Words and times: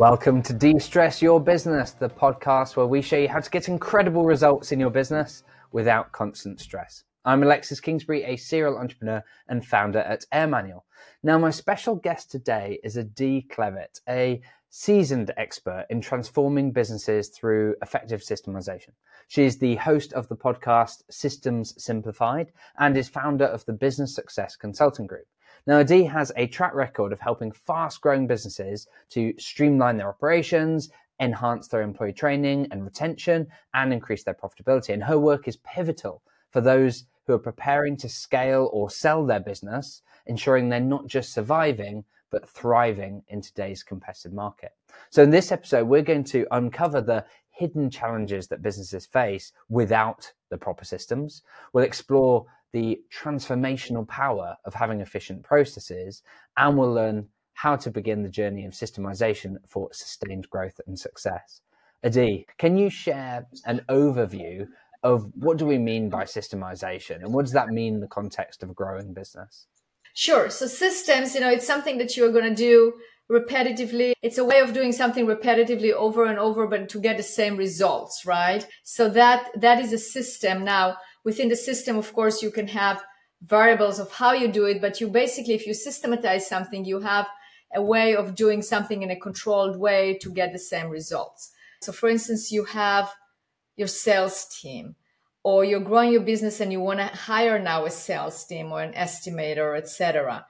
Welcome 0.00 0.40
to 0.44 0.54
De 0.54 0.78
Stress 0.78 1.20
Your 1.20 1.38
Business, 1.38 1.90
the 1.90 2.08
podcast 2.08 2.74
where 2.74 2.86
we 2.86 3.02
show 3.02 3.18
you 3.18 3.28
how 3.28 3.40
to 3.40 3.50
get 3.50 3.68
incredible 3.68 4.24
results 4.24 4.72
in 4.72 4.80
your 4.80 4.88
business 4.88 5.42
without 5.72 6.10
constant 6.10 6.58
stress. 6.58 7.04
I'm 7.26 7.42
Alexis 7.42 7.80
Kingsbury, 7.80 8.24
a 8.24 8.36
serial 8.36 8.78
entrepreneur 8.78 9.22
and 9.48 9.62
founder 9.62 9.98
at 9.98 10.24
Air 10.32 10.46
Manual. 10.46 10.86
Now, 11.22 11.36
my 11.36 11.50
special 11.50 11.96
guest 11.96 12.30
today 12.30 12.80
is 12.82 12.96
Adi 12.96 13.46
Klevit, 13.52 14.00
a 14.08 14.40
seasoned 14.70 15.32
expert 15.36 15.84
in 15.90 16.00
transforming 16.00 16.72
businesses 16.72 17.28
through 17.28 17.74
effective 17.82 18.22
systemization. 18.22 18.92
She 19.28 19.44
is 19.44 19.58
the 19.58 19.76
host 19.76 20.14
of 20.14 20.28
the 20.28 20.36
podcast 20.36 21.02
Systems 21.10 21.74
Simplified 21.76 22.52
and 22.78 22.96
is 22.96 23.10
founder 23.10 23.44
of 23.44 23.66
the 23.66 23.74
Business 23.74 24.14
Success 24.14 24.56
Consulting 24.56 25.06
Group. 25.06 25.26
Now, 25.66 25.78
Adi 25.78 26.04
has 26.04 26.32
a 26.36 26.46
track 26.46 26.74
record 26.74 27.12
of 27.12 27.20
helping 27.20 27.52
fast 27.52 28.00
growing 28.00 28.26
businesses 28.26 28.86
to 29.10 29.34
streamline 29.38 29.96
their 29.96 30.08
operations, 30.08 30.90
enhance 31.20 31.68
their 31.68 31.82
employee 31.82 32.12
training 32.12 32.68
and 32.70 32.84
retention, 32.84 33.46
and 33.74 33.92
increase 33.92 34.24
their 34.24 34.34
profitability. 34.34 34.94
And 34.94 35.04
her 35.04 35.18
work 35.18 35.46
is 35.46 35.58
pivotal 35.58 36.22
for 36.50 36.60
those 36.60 37.04
who 37.26 37.34
are 37.34 37.38
preparing 37.38 37.96
to 37.98 38.08
scale 38.08 38.70
or 38.72 38.90
sell 38.90 39.24
their 39.24 39.40
business, 39.40 40.02
ensuring 40.26 40.68
they're 40.68 40.80
not 40.80 41.06
just 41.06 41.32
surviving, 41.32 42.04
but 42.30 42.48
thriving 42.48 43.22
in 43.28 43.40
today's 43.40 43.82
competitive 43.82 44.32
market. 44.32 44.72
So, 45.10 45.22
in 45.22 45.30
this 45.30 45.52
episode, 45.52 45.86
we're 45.86 46.02
going 46.02 46.24
to 46.24 46.46
uncover 46.50 47.00
the 47.00 47.24
hidden 47.50 47.90
challenges 47.90 48.48
that 48.48 48.62
businesses 48.62 49.06
face 49.06 49.52
without 49.68 50.32
the 50.48 50.56
proper 50.56 50.84
systems. 50.84 51.42
We'll 51.72 51.84
explore 51.84 52.46
the 52.72 53.00
transformational 53.12 54.06
power 54.06 54.56
of 54.64 54.74
having 54.74 55.00
efficient 55.00 55.42
processes, 55.42 56.22
and 56.56 56.76
we'll 56.76 56.92
learn 56.92 57.28
how 57.54 57.76
to 57.76 57.90
begin 57.90 58.22
the 58.22 58.28
journey 58.28 58.64
of 58.64 58.72
systemization 58.72 59.56
for 59.68 59.88
sustained 59.92 60.48
growth 60.48 60.80
and 60.86 60.98
success. 60.98 61.60
Adi, 62.04 62.46
can 62.56 62.76
you 62.76 62.88
share 62.88 63.46
an 63.66 63.82
overview 63.90 64.66
of 65.02 65.30
what 65.34 65.58
do 65.58 65.66
we 65.66 65.78
mean 65.78 66.08
by 66.08 66.24
systemization 66.24 67.16
and 67.16 67.32
what 67.32 67.44
does 67.44 67.52
that 67.52 67.68
mean 67.68 67.94
in 67.94 68.00
the 68.00 68.06
context 68.06 68.62
of 68.62 68.70
a 68.70 68.74
growing 68.74 69.12
business? 69.12 69.66
Sure. 70.14 70.50
So 70.50 70.66
systems, 70.66 71.34
you 71.34 71.40
know, 71.40 71.50
it's 71.50 71.66
something 71.66 71.98
that 71.98 72.16
you're 72.16 72.32
going 72.32 72.48
to 72.48 72.54
do 72.54 72.94
repetitively. 73.30 74.12
It's 74.22 74.38
a 74.38 74.44
way 74.44 74.60
of 74.60 74.72
doing 74.72 74.92
something 74.92 75.26
repetitively 75.26 75.92
over 75.92 76.24
and 76.24 76.38
over, 76.38 76.66
but 76.66 76.88
to 76.88 77.00
get 77.00 77.16
the 77.16 77.22
same 77.22 77.56
results, 77.56 78.26
right? 78.26 78.66
So 78.82 79.08
that, 79.10 79.48
that 79.60 79.78
is 79.78 79.92
a 79.92 79.98
system. 79.98 80.64
Now, 80.64 80.96
within 81.24 81.48
the 81.48 81.56
system, 81.56 81.96
of 81.96 82.12
course, 82.12 82.42
you 82.42 82.50
can 82.50 82.68
have 82.68 83.02
variables 83.42 83.98
of 83.98 84.12
how 84.12 84.32
you 84.32 84.48
do 84.48 84.66
it, 84.66 84.80
but 84.80 85.00
you 85.00 85.08
basically, 85.08 85.54
if 85.54 85.66
you 85.66 85.74
systematize 85.74 86.48
something, 86.48 86.84
you 86.84 87.00
have 87.00 87.26
a 87.74 87.82
way 87.82 88.14
of 88.14 88.34
doing 88.34 88.62
something 88.62 89.02
in 89.02 89.10
a 89.10 89.16
controlled 89.16 89.78
way 89.78 90.18
to 90.20 90.30
get 90.30 90.52
the 90.52 90.58
same 90.58 90.88
results. 90.88 91.52
So 91.80 91.92
for 91.92 92.08
instance, 92.08 92.50
you 92.50 92.64
have 92.64 93.10
your 93.76 93.88
sales 93.88 94.46
team 94.60 94.96
or 95.42 95.64
you're 95.64 95.80
growing 95.80 96.12
your 96.12 96.20
business 96.20 96.60
and 96.60 96.70
you 96.72 96.80
want 96.80 96.98
to 96.98 97.06
hire 97.06 97.58
now 97.58 97.86
a 97.86 97.90
sales 97.90 98.44
team 98.44 98.72
or 98.72 98.82
an 98.82 98.92
estimator, 98.92 99.78
etc. 99.78 100.44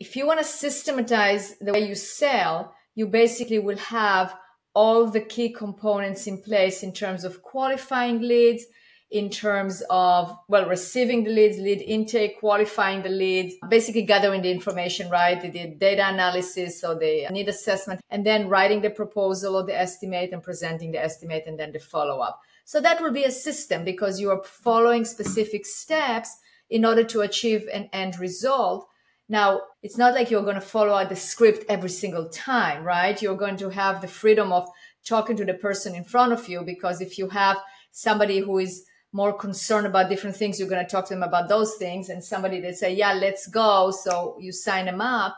If 0.00 0.16
you 0.16 0.26
want 0.26 0.38
to 0.38 0.44
systematize 0.44 1.58
the 1.60 1.72
way 1.72 1.86
you 1.86 1.94
sell, 1.94 2.74
you 2.94 3.06
basically 3.06 3.58
will 3.58 3.76
have 3.78 4.34
all 4.74 5.06
the 5.06 5.20
key 5.20 5.50
components 5.50 6.26
in 6.26 6.40
place 6.40 6.82
in 6.82 6.92
terms 6.92 7.24
of 7.24 7.42
qualifying 7.42 8.20
leads, 8.20 8.64
in 9.10 9.30
terms 9.30 9.82
of, 9.88 10.36
well, 10.48 10.68
receiving 10.68 11.24
the 11.24 11.30
leads, 11.30 11.56
lead 11.58 11.80
intake, 11.80 12.38
qualifying 12.40 13.02
the 13.02 13.08
leads, 13.08 13.54
basically 13.68 14.02
gathering 14.02 14.42
the 14.42 14.50
information, 14.50 15.08
right? 15.08 15.40
The 15.40 15.74
data 15.78 16.06
analysis, 16.08 16.80
so 16.80 16.94
the 16.94 17.26
need 17.30 17.48
assessment, 17.48 18.02
and 18.10 18.26
then 18.26 18.48
writing 18.48 18.82
the 18.82 18.90
proposal 18.90 19.56
or 19.56 19.64
the 19.64 19.78
estimate 19.78 20.32
and 20.32 20.42
presenting 20.42 20.92
the 20.92 21.02
estimate 21.02 21.44
and 21.46 21.58
then 21.58 21.72
the 21.72 21.78
follow 21.78 22.20
up. 22.20 22.40
So 22.66 22.82
that 22.82 23.00
will 23.00 23.12
be 23.12 23.24
a 23.24 23.30
system 23.30 23.82
because 23.82 24.20
you 24.20 24.30
are 24.30 24.44
following 24.44 25.06
specific 25.06 25.64
steps 25.64 26.36
in 26.68 26.84
order 26.84 27.04
to 27.04 27.22
achieve 27.22 27.66
an 27.72 27.88
end 27.94 28.18
result. 28.18 28.86
Now, 29.26 29.62
it's 29.82 29.96
not 29.96 30.12
like 30.12 30.30
you're 30.30 30.42
going 30.42 30.54
to 30.54 30.60
follow 30.60 30.92
out 30.92 31.08
the 31.08 31.16
script 31.16 31.64
every 31.70 31.88
single 31.88 32.28
time, 32.28 32.84
right? 32.84 33.20
You're 33.22 33.36
going 33.36 33.56
to 33.58 33.70
have 33.70 34.02
the 34.02 34.08
freedom 34.08 34.52
of 34.52 34.68
talking 35.06 35.34
to 35.36 35.46
the 35.46 35.54
person 35.54 35.94
in 35.94 36.04
front 36.04 36.34
of 36.34 36.46
you 36.46 36.60
because 36.60 37.00
if 37.00 37.16
you 37.16 37.30
have 37.30 37.56
somebody 37.90 38.40
who 38.40 38.58
is 38.58 38.84
more 39.12 39.32
concerned 39.32 39.86
about 39.86 40.08
different 40.08 40.36
things, 40.36 40.58
you're 40.58 40.68
going 40.68 40.84
to 40.84 40.90
talk 40.90 41.06
to 41.08 41.14
them 41.14 41.22
about 41.22 41.48
those 41.48 41.74
things. 41.76 42.08
And 42.08 42.22
somebody 42.22 42.60
that 42.60 42.76
say, 42.76 42.94
yeah, 42.94 43.14
let's 43.14 43.46
go. 43.46 43.90
So 43.90 44.36
you 44.40 44.52
sign 44.52 44.86
them 44.86 45.00
up. 45.00 45.36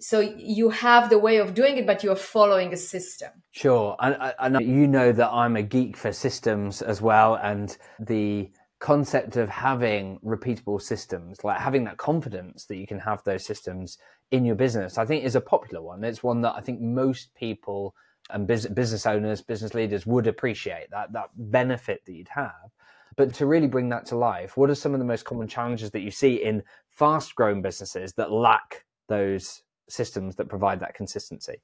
So 0.00 0.20
you 0.20 0.70
have 0.70 1.10
the 1.10 1.18
way 1.18 1.36
of 1.36 1.54
doing 1.54 1.76
it, 1.76 1.86
but 1.86 2.02
you're 2.02 2.16
following 2.16 2.72
a 2.72 2.76
system. 2.76 3.30
Sure. 3.52 3.96
And, 4.00 4.16
and 4.40 4.60
you 4.66 4.88
know 4.88 5.12
that 5.12 5.30
I'm 5.30 5.56
a 5.56 5.62
geek 5.62 5.96
for 5.96 6.12
systems 6.12 6.82
as 6.82 7.00
well. 7.00 7.36
And 7.36 7.76
the 8.00 8.50
concept 8.80 9.36
of 9.36 9.48
having 9.48 10.18
repeatable 10.24 10.82
systems, 10.82 11.44
like 11.44 11.60
having 11.60 11.84
that 11.84 11.98
confidence 11.98 12.64
that 12.64 12.76
you 12.76 12.86
can 12.86 12.98
have 12.98 13.22
those 13.22 13.44
systems 13.44 13.98
in 14.32 14.44
your 14.44 14.56
business, 14.56 14.98
I 14.98 15.04
think 15.04 15.24
is 15.24 15.36
a 15.36 15.40
popular 15.40 15.82
one. 15.82 16.02
It's 16.02 16.22
one 16.22 16.40
that 16.40 16.54
I 16.56 16.60
think 16.60 16.80
most 16.80 17.32
people 17.34 17.94
and 18.30 18.46
business 18.46 19.06
owners, 19.06 19.40
business 19.40 19.74
leaders 19.74 20.06
would 20.06 20.26
appreciate 20.26 20.90
that 20.90 21.12
that 21.12 21.30
benefit 21.36 22.04
that 22.06 22.12
you'd 22.12 22.28
have. 22.28 22.72
But 23.16 23.34
to 23.34 23.46
really 23.46 23.66
bring 23.66 23.88
that 23.90 24.06
to 24.06 24.16
life, 24.16 24.56
what 24.56 24.70
are 24.70 24.74
some 24.74 24.94
of 24.94 24.98
the 24.98 25.04
most 25.04 25.24
common 25.24 25.48
challenges 25.48 25.90
that 25.90 26.00
you 26.00 26.10
see 26.10 26.42
in 26.42 26.62
fast 26.90 27.34
growing 27.34 27.62
businesses 27.62 28.12
that 28.14 28.32
lack 28.32 28.84
those 29.08 29.62
systems 29.88 30.36
that 30.36 30.48
provide 30.48 30.80
that 30.80 30.94
consistency? 30.94 31.60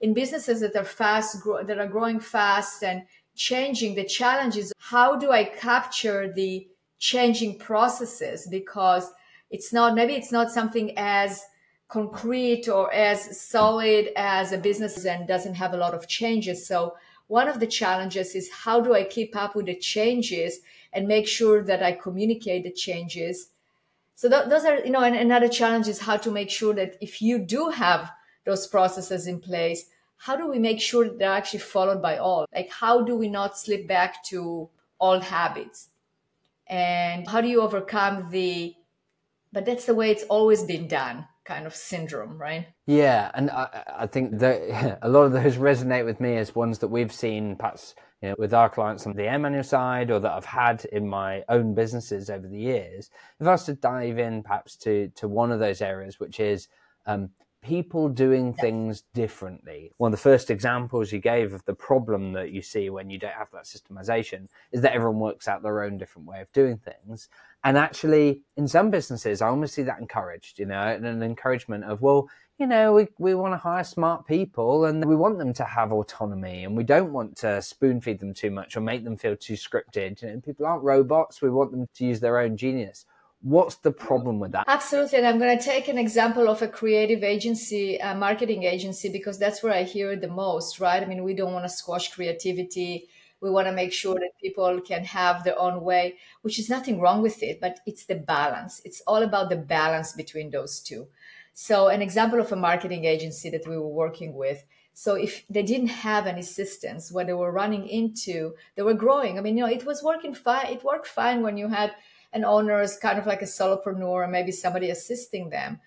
In 0.00 0.12
businesses 0.12 0.60
that 0.60 0.76
are 0.76 0.84
fast, 0.84 1.38
that 1.66 1.78
are 1.78 1.86
growing 1.86 2.20
fast 2.20 2.82
and 2.82 3.02
changing, 3.34 3.94
the 3.94 4.04
challenge 4.04 4.56
is 4.56 4.72
how 4.78 5.16
do 5.16 5.30
I 5.30 5.44
capture 5.44 6.32
the 6.32 6.66
changing 6.98 7.58
processes? 7.58 8.46
Because 8.50 9.10
it's 9.50 9.72
not, 9.72 9.94
maybe 9.94 10.14
it's 10.14 10.32
not 10.32 10.50
something 10.50 10.92
as 10.98 11.42
concrete 11.88 12.68
or 12.68 12.92
as 12.92 13.40
solid 13.40 14.10
as 14.16 14.52
a 14.52 14.58
business 14.58 15.04
and 15.04 15.28
doesn't 15.28 15.54
have 15.54 15.72
a 15.72 15.76
lot 15.76 15.94
of 15.94 16.08
changes. 16.08 16.66
So 16.66 16.94
one 17.26 17.48
of 17.48 17.60
the 17.60 17.66
challenges 17.66 18.34
is 18.34 18.50
how 18.50 18.80
do 18.80 18.94
I 18.94 19.04
keep 19.04 19.34
up 19.34 19.54
with 19.56 19.66
the 19.66 19.76
changes 19.76 20.60
and 20.92 21.08
make 21.08 21.26
sure 21.26 21.62
that 21.62 21.82
I 21.82 21.92
communicate 21.92 22.64
the 22.64 22.70
changes. 22.70 23.50
So 24.14 24.28
th- 24.28 24.48
those 24.48 24.64
are, 24.64 24.78
you 24.84 24.90
know, 24.90 25.00
and 25.00 25.16
another 25.16 25.48
challenge 25.48 25.88
is 25.88 26.00
how 26.00 26.16
to 26.18 26.30
make 26.30 26.50
sure 26.50 26.74
that 26.74 26.96
if 27.00 27.20
you 27.20 27.38
do 27.38 27.70
have 27.70 28.12
those 28.44 28.66
processes 28.66 29.26
in 29.26 29.40
place, 29.40 29.86
how 30.16 30.36
do 30.36 30.48
we 30.48 30.58
make 30.58 30.80
sure 30.80 31.04
that 31.04 31.18
they're 31.18 31.32
actually 31.32 31.60
followed 31.60 32.00
by 32.00 32.18
all? 32.18 32.46
Like, 32.54 32.70
how 32.70 33.02
do 33.02 33.16
we 33.16 33.28
not 33.28 33.58
slip 33.58 33.88
back 33.88 34.22
to 34.24 34.68
old 35.00 35.24
habits? 35.24 35.88
And 36.66 37.26
how 37.26 37.40
do 37.40 37.48
you 37.48 37.60
overcome 37.60 38.30
the, 38.30 38.74
but 39.52 39.66
that's 39.66 39.86
the 39.86 39.94
way 39.94 40.10
it's 40.10 40.22
always 40.24 40.62
been 40.62 40.88
done 40.88 41.26
kind 41.44 41.66
of 41.66 41.74
syndrome, 41.74 42.38
right? 42.38 42.66
Yeah, 42.86 43.30
and 43.34 43.50
I, 43.50 43.84
I 43.98 44.06
think 44.06 44.38
that 44.38 44.98
a 45.02 45.08
lot 45.08 45.24
of 45.24 45.32
those 45.32 45.56
resonate 45.56 46.04
with 46.04 46.20
me 46.20 46.36
as 46.36 46.54
ones 46.54 46.78
that 46.80 46.88
we've 46.88 47.12
seen 47.12 47.56
perhaps 47.56 47.94
you 48.22 48.30
know, 48.30 48.34
with 48.38 48.54
our 48.54 48.70
clients 48.70 49.06
on 49.06 49.12
the 49.14 49.24
Air 49.24 49.38
Manual 49.38 49.64
side 49.64 50.10
or 50.10 50.18
that 50.20 50.32
I've 50.32 50.44
had 50.44 50.84
in 50.86 51.06
my 51.06 51.44
own 51.48 51.74
businesses 51.74 52.30
over 52.30 52.48
the 52.48 52.58
years. 52.58 53.10
If 53.38 53.46
I 53.46 53.52
was 53.52 53.64
to 53.64 53.74
dive 53.74 54.18
in 54.18 54.42
perhaps 54.42 54.76
to, 54.78 55.08
to 55.16 55.28
one 55.28 55.52
of 55.52 55.60
those 55.60 55.82
areas, 55.82 56.18
which 56.18 56.40
is 56.40 56.68
um, 57.06 57.28
people 57.64 58.10
doing 58.10 58.52
things 58.52 59.04
differently. 59.14 59.90
One 59.96 60.12
of 60.12 60.18
the 60.18 60.22
first 60.22 60.50
examples 60.50 61.10
you 61.10 61.18
gave 61.18 61.54
of 61.54 61.64
the 61.64 61.74
problem 61.74 62.32
that 62.32 62.50
you 62.50 62.60
see 62.60 62.90
when 62.90 63.08
you 63.08 63.18
don't 63.18 63.32
have 63.32 63.50
that 63.52 63.64
systemization 63.64 64.48
is 64.70 64.82
that 64.82 64.92
everyone 64.92 65.18
works 65.18 65.48
out 65.48 65.62
their 65.62 65.82
own 65.82 65.96
different 65.96 66.28
way 66.28 66.42
of 66.42 66.52
doing 66.52 66.76
things. 66.76 67.28
And 67.64 67.78
actually, 67.78 68.42
in 68.58 68.68
some 68.68 68.90
businesses, 68.90 69.40
I 69.40 69.48
almost 69.48 69.74
see 69.74 69.82
that 69.82 69.98
encouraged, 69.98 70.58
you 70.58 70.66
know, 70.66 70.80
and 70.80 71.06
an 71.06 71.22
encouragement 71.22 71.84
of, 71.84 72.02
well, 72.02 72.28
you 72.58 72.66
know, 72.66 72.92
we, 72.92 73.08
we 73.18 73.34
want 73.34 73.54
to 73.54 73.58
hire 73.58 73.82
smart 73.82 74.26
people 74.26 74.84
and 74.84 75.04
we 75.04 75.16
want 75.16 75.38
them 75.38 75.52
to 75.54 75.64
have 75.64 75.90
autonomy 75.90 76.64
and 76.64 76.76
we 76.76 76.84
don't 76.84 77.12
want 77.12 77.36
to 77.38 77.60
spoon 77.62 78.00
feed 78.00 78.20
them 78.20 78.34
too 78.34 78.50
much 78.50 78.76
or 78.76 78.80
make 78.80 79.02
them 79.02 79.16
feel 79.16 79.34
too 79.34 79.54
scripted. 79.54 80.22
You 80.22 80.28
know, 80.28 80.40
people 80.40 80.66
aren't 80.66 80.84
robots. 80.84 81.42
We 81.42 81.50
want 81.50 81.72
them 81.72 81.88
to 81.94 82.04
use 82.04 82.20
their 82.20 82.38
own 82.38 82.56
genius. 82.56 83.06
What's 83.40 83.76
the 83.76 83.90
problem 83.90 84.40
with 84.40 84.52
that? 84.52 84.64
Absolutely. 84.68 85.18
And 85.18 85.26
I'm 85.26 85.38
going 85.38 85.58
to 85.58 85.64
take 85.64 85.88
an 85.88 85.98
example 85.98 86.48
of 86.48 86.62
a 86.62 86.68
creative 86.68 87.24
agency, 87.24 87.96
a 87.96 88.14
marketing 88.14 88.62
agency, 88.62 89.08
because 89.08 89.38
that's 89.38 89.62
where 89.62 89.72
I 89.72 89.82
hear 89.82 90.12
it 90.12 90.20
the 90.20 90.28
most, 90.28 90.80
right? 90.80 91.02
I 91.02 91.06
mean, 91.06 91.24
we 91.24 91.34
don't 91.34 91.52
want 91.52 91.64
to 91.64 91.68
squash 91.68 92.12
creativity. 92.12 93.08
We 93.44 93.50
want 93.50 93.66
to 93.68 93.72
make 93.72 93.92
sure 93.92 94.14
that 94.14 94.40
people 94.40 94.80
can 94.80 95.04
have 95.04 95.44
their 95.44 95.58
own 95.58 95.82
way, 95.82 96.16
which 96.40 96.58
is 96.58 96.70
nothing 96.70 96.98
wrong 96.98 97.20
with 97.20 97.42
it, 97.42 97.60
but 97.60 97.80
it's 97.84 98.06
the 98.06 98.14
balance. 98.14 98.80
It's 98.86 99.02
all 99.06 99.22
about 99.22 99.50
the 99.50 99.56
balance 99.56 100.14
between 100.14 100.50
those 100.50 100.80
two. 100.80 101.08
So, 101.52 101.88
an 101.88 102.00
example 102.00 102.40
of 102.40 102.52
a 102.52 102.56
marketing 102.56 103.04
agency 103.04 103.50
that 103.50 103.68
we 103.68 103.76
were 103.76 103.86
working 103.86 104.32
with. 104.32 104.64
So, 104.94 105.16
if 105.16 105.44
they 105.50 105.62
didn't 105.62 105.88
have 105.88 106.26
any 106.26 106.40
systems, 106.40 107.12
what 107.12 107.26
they 107.26 107.34
were 107.34 107.52
running 107.52 107.86
into, 107.86 108.54
they 108.76 108.82
were 108.82 108.94
growing. 108.94 109.36
I 109.38 109.42
mean, 109.42 109.58
you 109.58 109.64
know, 109.64 109.70
it 109.70 109.84
was 109.84 110.02
working 110.02 110.34
fine. 110.34 110.72
It 110.72 110.82
worked 110.82 111.06
fine 111.06 111.42
when 111.42 111.58
you 111.58 111.68
had 111.68 111.94
an 112.32 112.46
owner 112.46 112.80
as 112.80 112.96
kind 112.96 113.18
of 113.18 113.26
like 113.26 113.42
a 113.42 113.44
solopreneur 113.56 114.28
maybe 114.30 114.52
somebody 114.52 114.88
assisting 114.88 115.50
them. 115.50 115.80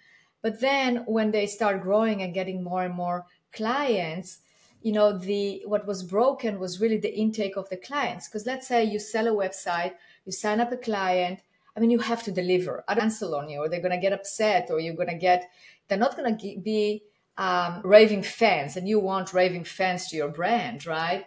But 0.44 0.62
then 0.62 0.98
when 1.08 1.32
they 1.32 1.48
start 1.48 1.82
growing 1.82 2.22
and 2.22 2.36
getting 2.36 2.64
more 2.64 2.84
and 2.84 2.94
more 2.94 3.26
clients, 3.52 4.42
you 4.88 4.94
know 4.94 5.18
the 5.18 5.62
what 5.66 5.86
was 5.86 6.02
broken 6.02 6.60
was 6.60 6.80
really 6.80 6.98
the 6.98 7.14
intake 7.24 7.58
of 7.58 7.70
the 7.70 7.76
clients. 7.76 8.28
Because 8.28 8.46
let's 8.46 8.68
say 8.68 8.86
you 8.86 9.00
sell 9.00 9.28
a 9.28 9.40
website 9.44 9.94
you 10.26 10.32
sign 10.32 10.62
up 10.62 10.72
a 10.72 10.78
client 10.78 11.40
i 11.76 11.80
mean 11.80 11.92
you 11.92 12.00
have 12.00 12.24
to 12.24 12.32
deliver. 12.32 12.84
A 12.88 12.96
cancel 12.96 13.36
on 13.36 13.50
you 13.50 13.60
or 13.60 13.68
they're 13.68 13.88
going 13.88 14.00
to 14.00 14.08
get 14.08 14.18
upset 14.20 14.70
or 14.72 14.80
you're 14.80 15.02
going 15.02 15.16
to 15.18 15.26
get 15.30 15.50
they're 15.88 16.06
not 16.06 16.16
going 16.16 16.38
to 16.38 16.60
be 16.62 17.04
um, 17.38 17.82
raving 17.84 18.24
fans 18.24 18.78
and 18.78 18.88
you 18.88 19.00
want 19.00 19.34
raving 19.34 19.66
fans 19.66 20.08
to 20.08 20.16
your 20.16 20.30
brand 20.30 20.86
right? 20.86 21.26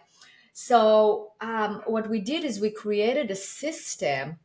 So 0.55 1.33
um, 1.41 1.83
what 1.87 2.09
we 2.09 2.21
did 2.21 2.45
is 2.45 2.61
we 2.61 2.71
created 2.71 3.31
a 3.31 3.37
system 3.37 4.39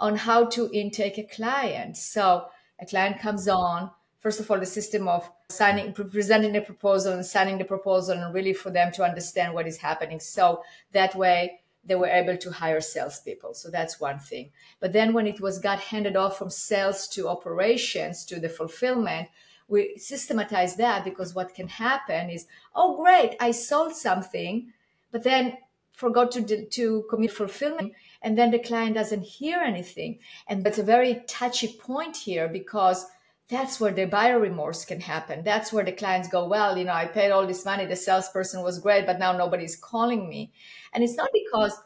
on 0.00 0.16
how 0.16 0.46
to 0.54 0.70
intake 0.72 1.18
a 1.18 1.24
client. 1.36 1.96
So 1.96 2.46
a 2.80 2.86
client 2.86 3.20
comes 3.20 3.46
on 3.46 3.90
first 4.28 4.40
of 4.40 4.50
all 4.50 4.60
the 4.60 4.66
system 4.66 5.08
of 5.08 5.30
signing 5.48 5.90
presenting 5.94 6.52
the 6.52 6.60
proposal 6.60 7.14
and 7.14 7.24
signing 7.24 7.56
the 7.56 7.64
proposal 7.64 8.14
and 8.18 8.34
really 8.34 8.52
for 8.52 8.70
them 8.70 8.92
to 8.92 9.02
understand 9.02 9.54
what 9.54 9.66
is 9.66 9.78
happening. 9.78 10.20
So 10.20 10.62
that 10.92 11.14
way 11.14 11.60
they 11.82 11.94
were 11.94 12.14
able 12.20 12.36
to 12.36 12.50
hire 12.50 12.82
salespeople. 12.82 13.54
So 13.54 13.70
that's 13.70 13.98
one 13.98 14.18
thing. 14.18 14.50
But 14.80 14.92
then 14.92 15.14
when 15.14 15.26
it 15.26 15.40
was 15.40 15.58
got 15.58 15.80
handed 15.80 16.14
off 16.14 16.36
from 16.36 16.50
sales 16.50 17.08
to 17.14 17.26
operations 17.26 18.26
to 18.26 18.38
the 18.38 18.50
fulfillment 18.50 19.28
we 19.66 19.96
systematized 19.96 20.76
that 20.76 21.04
because 21.04 21.34
what 21.34 21.54
can 21.54 21.68
happen 21.68 22.30
is 22.30 22.46
oh 22.74 22.96
great 23.02 23.36
i 23.38 23.50
sold 23.50 23.94
something 23.94 24.72
but 25.12 25.22
then 25.24 25.58
forgot 25.92 26.30
to 26.30 26.40
to 26.78 27.04
commit 27.10 27.32
fulfillment 27.32 27.92
and 28.22 28.36
then 28.36 28.50
the 28.50 28.58
client 28.58 28.94
doesn't 28.94 29.22
hear 29.22 29.58
anything. 29.58 30.18
And 30.48 30.64
that's 30.64 30.78
a 30.78 30.82
very 30.82 31.22
touchy 31.26 31.68
point 31.68 32.16
here 32.16 32.48
because 32.48 33.06
that's 33.48 33.80
where 33.80 33.92
the 33.92 34.04
buyer 34.04 34.38
remorse 34.38 34.84
can 34.84 35.00
happen. 35.00 35.42
That's 35.42 35.72
where 35.72 35.84
the 35.84 35.92
clients 35.92 36.28
go, 36.28 36.46
well, 36.46 36.76
you 36.76 36.84
know, 36.84 36.92
I 36.92 37.06
paid 37.06 37.30
all 37.30 37.46
this 37.46 37.64
money. 37.64 37.86
The 37.86 37.96
salesperson 37.96 38.62
was 38.62 38.78
great, 38.78 39.06
but 39.06 39.18
now 39.18 39.32
nobody's 39.32 39.74
calling 39.74 40.28
me. 40.28 40.52
And 40.92 41.02
it's 41.02 41.16
not 41.16 41.30
because 41.32 41.80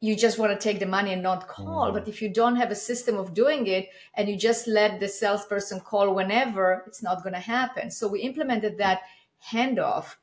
you 0.00 0.16
just 0.16 0.38
want 0.38 0.52
to 0.52 0.58
take 0.58 0.80
the 0.80 0.86
money 0.86 1.12
and 1.12 1.22
not 1.22 1.48
call, 1.48 1.90
mm. 1.90 1.94
but 1.94 2.08
if 2.08 2.22
you 2.22 2.28
don't 2.28 2.56
have 2.56 2.70
a 2.70 2.74
system 2.74 3.16
of 3.16 3.34
doing 3.34 3.66
it 3.66 3.88
and 4.14 4.28
you 4.28 4.36
just 4.36 4.66
let 4.66 4.98
the 4.98 5.08
salesperson 5.08 5.80
call 5.80 6.14
whenever, 6.14 6.84
it's 6.86 7.02
not 7.02 7.22
going 7.22 7.34
to 7.34 7.38
happen. 7.38 7.90
So 7.90 8.08
we 8.08 8.20
implemented 8.20 8.78
that 8.78 9.02
handoff 9.50 10.16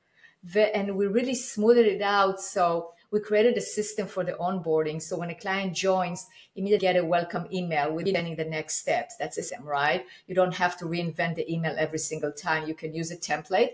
and 0.56 0.95
we 0.95 1.06
really 1.06 1.36
smoothed 1.36 1.80
it 1.80 2.01
out. 2.01 2.39
So 2.42 2.94
we 3.12 3.19
created 3.19 3.58
a 3.58 3.62
system 3.62 4.08
for 4.08 4.24
the 4.24 4.31
onboarding. 4.34 5.02
So 5.02 5.18
when 5.18 5.30
a 5.30 5.36
client 5.36 5.75
joins, 5.75 6.28
immediately 6.56 6.88
get 6.88 6.96
a 6.96 7.06
welcome 7.06 7.46
email 7.52 7.94
with 7.94 8.08
planning 8.08 8.38
the 8.38 8.46
next 8.46 8.75
steps. 8.75 9.18
That's 9.18 9.36
the 9.36 9.44
same, 9.44 9.63
right? 9.63 10.06
You 10.28 10.36
don't 10.36 10.56
have 10.56 10.78
to 10.78 10.86
reinvent 10.86 11.36
the 11.36 11.52
email 11.52 11.75
every 11.78 12.00
single 12.00 12.31
time. 12.31 12.68
You 12.68 12.74
can 12.74 12.96
use 12.96 13.12
a 13.12 13.18
template. 13.18 13.72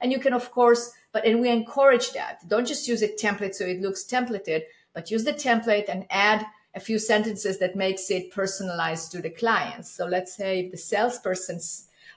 And 0.00 0.10
you 0.10 0.18
can, 0.18 0.32
of 0.32 0.50
course, 0.50 0.92
but 1.12 1.26
and 1.26 1.40
we 1.40 1.50
encourage 1.50 2.12
that. 2.12 2.48
Don't 2.48 2.66
just 2.66 2.88
use 2.88 3.02
a 3.02 3.08
template 3.08 3.54
so 3.54 3.64
it 3.64 3.80
looks 3.80 4.04
templated, 4.04 4.62
but 4.94 5.10
use 5.10 5.24
the 5.24 5.32
template 5.32 5.88
and 5.88 6.06
add 6.08 6.46
a 6.74 6.80
few 6.80 6.98
sentences 6.98 7.58
that 7.58 7.76
makes 7.76 8.10
it 8.10 8.30
personalized 8.30 9.10
to 9.12 9.20
the 9.20 9.30
clients. 9.30 9.90
So 9.90 10.06
let's 10.06 10.34
say 10.36 10.60
if 10.60 10.70
the 10.70 10.78
salesperson 10.78 11.60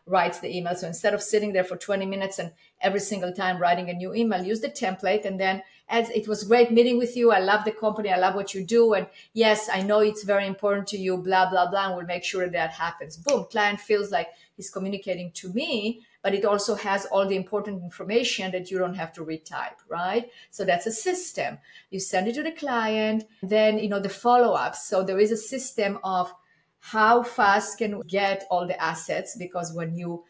writes 0.06 0.40
the 0.40 0.56
email. 0.56 0.76
So 0.76 0.88
instead 0.88 1.14
of 1.14 1.22
sitting 1.22 1.54
there 1.54 1.64
for 1.64 1.78
20 1.78 2.06
minutes 2.06 2.40
and 2.40 2.52
every 2.82 3.00
single 3.00 3.34
time 3.34 3.60
writing 3.60 3.90
a 3.90 3.94
new 3.94 4.14
email, 4.14 4.44
use 4.44 4.62
the 4.62 4.70
template 4.70 5.26
and 5.26 5.40
then 5.40 5.64
as 5.92 6.10
it 6.10 6.28
was 6.28 6.46
great 6.46 6.72
meeting 6.72 6.98
with 6.98 7.16
you. 7.18 7.32
I 7.32 7.40
love 7.40 7.66
the 7.66 7.72
company. 7.72 8.10
I 8.10 8.18
love 8.18 8.34
what 8.34 8.54
you 8.54 8.64
do. 8.66 8.94
And 8.94 9.08
yes, 9.34 9.70
I 9.72 9.84
know 9.84 10.00
it's 10.00 10.24
very 10.24 10.48
important 10.48 10.88
to 10.88 10.98
you, 10.98 11.18
blah, 11.18 11.50
blah, 11.50 11.70
blah. 11.70 11.88
And 11.88 11.98
we'll 11.98 12.06
make 12.06 12.24
sure 12.24 12.50
that 12.50 12.72
happens. 12.72 13.18
Boom. 13.18 13.46
Client 13.52 13.80
feels 13.80 14.10
like 14.10 14.30
he's 14.56 14.70
communicating 14.70 15.32
to 15.34 15.52
me, 15.54 16.02
but 16.24 16.34
it 16.34 16.46
also 16.46 16.76
has 16.76 17.06
all 17.08 17.28
the 17.28 17.36
important 17.36 17.84
information 17.84 18.52
that 18.52 18.72
you 18.72 18.78
don't 18.80 18.96
have 18.96 19.12
to 19.14 19.26
retype, 19.26 19.80
right? 19.90 20.32
So 20.50 20.64
that's 20.64 20.88
a 20.88 20.92
system. 20.92 21.58
You 21.90 22.00
send 22.00 22.30
it 22.30 22.36
to 22.36 22.44
the 22.44 22.54
client. 22.54 23.26
Then, 23.44 23.78
you 23.78 23.90
know, 23.90 24.00
the 24.00 24.10
follow 24.10 24.54
up. 24.54 24.76
So 24.76 25.04
there 25.04 25.20
is 25.20 25.32
a 25.32 25.38
system 25.38 26.00
of 26.06 26.34
how 26.80 27.22
fast 27.22 27.78
can 27.78 27.98
we 27.98 28.04
get 28.06 28.48
all 28.50 28.66
the 28.66 28.82
assets 28.82 29.36
because 29.38 29.72
when 29.74 29.96
you 29.96 30.24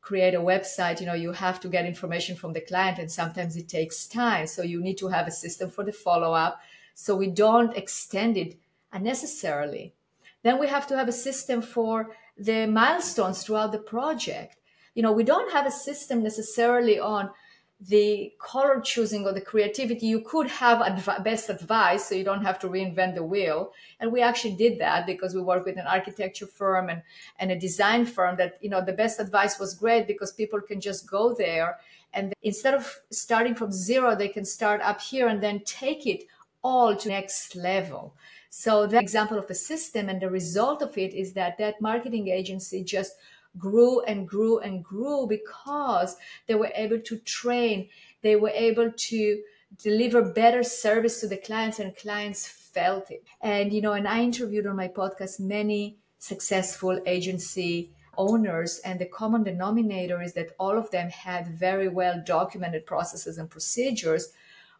create 0.00 0.34
a 0.34 0.40
website, 0.40 1.00
you 1.00 1.06
know, 1.06 1.14
you 1.14 1.32
have 1.32 1.60
to 1.60 1.68
get 1.68 1.84
information 1.84 2.36
from 2.36 2.52
the 2.52 2.60
client 2.60 2.98
and 2.98 3.10
sometimes 3.10 3.56
it 3.56 3.68
takes 3.68 4.06
time. 4.06 4.46
So 4.46 4.62
you 4.62 4.80
need 4.80 4.98
to 4.98 5.08
have 5.08 5.26
a 5.26 5.32
system 5.32 5.70
for 5.70 5.84
the 5.84 5.92
follow 5.92 6.32
up 6.32 6.60
so 6.94 7.14
we 7.16 7.28
don't 7.28 7.76
extend 7.76 8.36
it 8.36 8.58
unnecessarily. 8.92 9.94
Then 10.42 10.58
we 10.58 10.68
have 10.68 10.86
to 10.88 10.96
have 10.96 11.08
a 11.08 11.12
system 11.12 11.62
for 11.62 12.10
the 12.36 12.66
milestones 12.66 13.42
throughout 13.42 13.72
the 13.72 13.78
project. 13.78 14.56
You 14.94 15.02
know, 15.02 15.12
we 15.12 15.24
don't 15.24 15.52
have 15.52 15.66
a 15.66 15.70
system 15.70 16.22
necessarily 16.22 16.98
on 16.98 17.30
the 17.80 18.32
color 18.38 18.80
choosing 18.80 19.24
or 19.24 19.32
the 19.32 19.40
creativity, 19.40 20.06
you 20.06 20.20
could 20.20 20.48
have 20.48 20.80
adv- 20.82 21.22
best 21.22 21.48
advice 21.48 22.06
so 22.06 22.14
you 22.14 22.24
don't 22.24 22.44
have 22.44 22.58
to 22.58 22.68
reinvent 22.68 23.14
the 23.14 23.22
wheel. 23.22 23.72
And 24.00 24.10
we 24.10 24.20
actually 24.20 24.56
did 24.56 24.80
that 24.80 25.06
because 25.06 25.34
we 25.34 25.40
work 25.40 25.64
with 25.64 25.78
an 25.78 25.86
architecture 25.86 26.46
firm 26.46 26.88
and, 26.88 27.02
and 27.38 27.52
a 27.52 27.58
design 27.58 28.04
firm 28.04 28.36
that, 28.36 28.58
you 28.60 28.68
know, 28.68 28.84
the 28.84 28.92
best 28.92 29.20
advice 29.20 29.60
was 29.60 29.74
great 29.74 30.08
because 30.08 30.32
people 30.32 30.60
can 30.60 30.80
just 30.80 31.08
go 31.08 31.34
there 31.34 31.78
and 32.12 32.32
instead 32.42 32.74
of 32.74 33.00
starting 33.10 33.54
from 33.54 33.72
zero, 33.72 34.14
they 34.16 34.28
can 34.28 34.44
start 34.44 34.80
up 34.80 35.00
here 35.00 35.28
and 35.28 35.42
then 35.42 35.60
take 35.60 36.06
it 36.06 36.24
all 36.62 36.96
to 36.96 37.08
next 37.08 37.54
level. 37.54 38.14
So 38.50 38.86
the 38.86 38.98
example 38.98 39.38
of 39.38 39.50
a 39.50 39.54
system 39.54 40.08
and 40.08 40.20
the 40.20 40.30
result 40.30 40.82
of 40.82 40.96
it 40.96 41.12
is 41.14 41.34
that 41.34 41.58
that 41.58 41.80
marketing 41.80 42.28
agency 42.28 42.82
just 42.82 43.12
grew 43.56 44.00
and 44.02 44.28
grew 44.28 44.58
and 44.58 44.84
grew 44.84 45.26
because 45.26 46.16
they 46.46 46.54
were 46.54 46.70
able 46.74 47.00
to 47.00 47.18
train, 47.18 47.88
they 48.22 48.36
were 48.36 48.50
able 48.50 48.92
to 48.92 49.42
deliver 49.82 50.22
better 50.22 50.62
service 50.62 51.20
to 51.20 51.28
the 51.28 51.36
clients 51.36 51.78
and 51.78 51.96
clients 51.96 52.46
felt 52.46 53.10
it. 53.10 53.24
And, 53.40 53.72
you 53.72 53.80
know, 53.80 53.92
and 53.92 54.08
I 54.08 54.22
interviewed 54.22 54.66
on 54.66 54.76
my 54.76 54.88
podcast 54.88 55.40
many 55.40 55.98
successful 56.18 57.00
agency 57.06 57.90
owners 58.16 58.80
and 58.80 58.98
the 58.98 59.06
common 59.06 59.44
denominator 59.44 60.20
is 60.20 60.32
that 60.34 60.50
all 60.58 60.76
of 60.76 60.90
them 60.90 61.08
had 61.08 61.46
very 61.46 61.88
well 61.88 62.20
documented 62.26 62.84
processes 62.84 63.38
and 63.38 63.48
procedures 63.48 64.32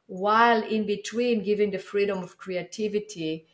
while 0.09 0.63
in 0.63 0.85
between 0.87 1.45
giving 1.45 1.71
the 1.71 1.79
freedom 1.79 2.19
of 2.19 2.37
creativity 2.37 3.47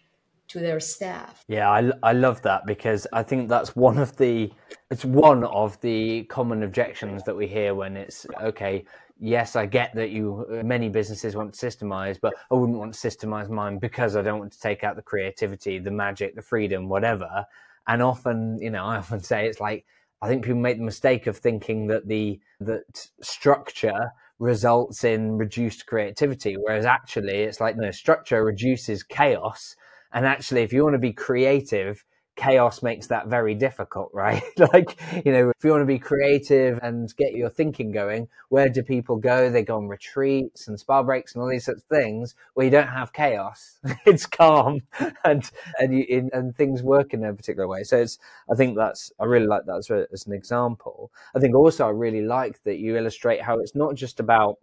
to 0.55 0.61
their 0.61 0.79
staff. 0.79 1.44
Yeah, 1.49 1.69
I, 1.69 1.91
I 2.03 2.13
love 2.13 2.41
that 2.43 2.65
because 2.65 3.06
I 3.13 3.23
think 3.25 3.49
that's 3.49 3.75
one 3.75 3.99
of 3.99 4.17
the 4.17 4.53
it's 4.91 5.05
one 5.05 5.43
of 5.44 5.81
the 5.81 6.23
common 6.25 6.63
objections 6.63 7.25
that 7.25 7.37
we 7.37 7.49
hear 7.49 7.75
when 7.75 7.96
it's 7.96 8.25
okay. 8.41 8.84
Yes, 9.19 9.56
I 9.56 9.67
get 9.67 9.94
that 9.94 10.11
you 10.11 10.46
many 10.65 10.89
businesses 10.89 11.34
want 11.34 11.53
to 11.53 11.67
systemize, 11.67 12.19
but 12.20 12.34
I 12.51 12.55
wouldn't 12.55 12.79
want 12.79 12.94
to 12.94 13.08
systemize 13.08 13.49
mine 13.51 13.79
because 13.79 14.15
I 14.15 14.23
don't 14.23 14.39
want 14.39 14.53
to 14.53 14.61
take 14.61 14.84
out 14.84 14.94
the 14.94 15.03
creativity, 15.03 15.79
the 15.81 15.91
magic, 15.91 16.37
the 16.37 16.43
freedom, 16.43 16.89
whatever. 16.89 17.44
And 17.89 18.01
often, 18.01 18.58
you 18.63 18.70
know, 18.70 18.84
I 18.93 18.99
often 18.99 19.20
say 19.20 19.49
it's 19.49 19.61
like 19.61 19.84
I 20.23 20.29
think 20.29 20.44
people 20.44 20.61
make 20.61 20.79
the 20.79 20.84
mistake 20.84 21.27
of 21.27 21.37
thinking 21.37 21.89
that 21.89 22.06
the 22.06 22.41
that 22.61 23.08
structure 23.20 24.13
results 24.39 25.03
in 25.03 25.37
reduced 25.37 25.87
creativity, 25.87 26.56
whereas 26.56 26.84
actually 26.87 27.43
it's 27.43 27.61
like 27.61 27.77
no 27.77 27.91
structure 27.91 28.44
reduces 28.44 29.03
chaos 29.03 29.75
and 30.15 30.25
actually, 30.25 30.63
if 30.63 30.73
you 30.73 30.85
want 30.85 30.94
to 30.94 30.99
be 30.99 31.13
creative, 31.13 32.05
chaos 32.37 32.83
makes 32.83 33.06
that 33.09 33.29
very 33.29 33.55
difficult, 33.55 34.11
right? 34.15 34.43
like, 34.73 34.99
you 35.25 35.33
know, 35.33 35.51
if 35.51 35.65
you 35.65 35.71
want 35.71 35.83
to 35.83 35.87
be 35.87 35.99
creative 35.99 36.79
and 36.83 37.15
get 37.17 37.33
your 37.33 37.49
thinking 37.49 37.93
going, 37.93 38.29
where 38.49 38.69
do 38.69 38.83
people 38.83 39.17
go? 39.17 39.51
They 39.51 39.63
go 39.63 39.77
on 39.77 39.89
retreats 39.89 40.69
and 40.69 40.79
spa 40.79 41.03
breaks 41.03 41.35
and 41.35 41.43
all 41.43 41.49
these 41.49 41.65
sorts 41.65 41.83
of 41.83 41.89
things 41.89 42.35
where 42.55 42.65
you 42.65 42.71
don't 42.71 42.89
have 42.89 43.13
chaos. 43.13 43.79
it's 44.06 44.27
calm 44.27 44.83
and 45.25 45.51
and 45.79 45.94
you, 45.97 46.31
and 46.33 46.56
things 46.56 46.83
work 46.83 47.15
in 47.15 47.25
a 47.25 47.35
particular 47.35 47.69
way. 47.69 47.83
So 47.83 47.99
it's, 47.99 48.19
I 48.51 48.55
think 48.55 48.77
that's, 48.77 49.13
I 49.21 49.25
really 49.25 49.47
like 49.47 49.67
that 49.67 49.77
as, 49.77 49.91
a, 49.91 50.06
as 50.13 50.27
an 50.27 50.33
example. 50.33 51.11
I 51.35 51.41
think 51.41 51.55
also 51.55 51.87
I 51.87 51.91
really 51.91 52.23
like 52.23 52.63
that 52.65 52.79
you 52.79 52.97
illustrate 52.97 53.43
how 53.43 53.59
it's 53.59 53.75
not 53.75 53.94
just 53.94 54.21
about 54.21 54.59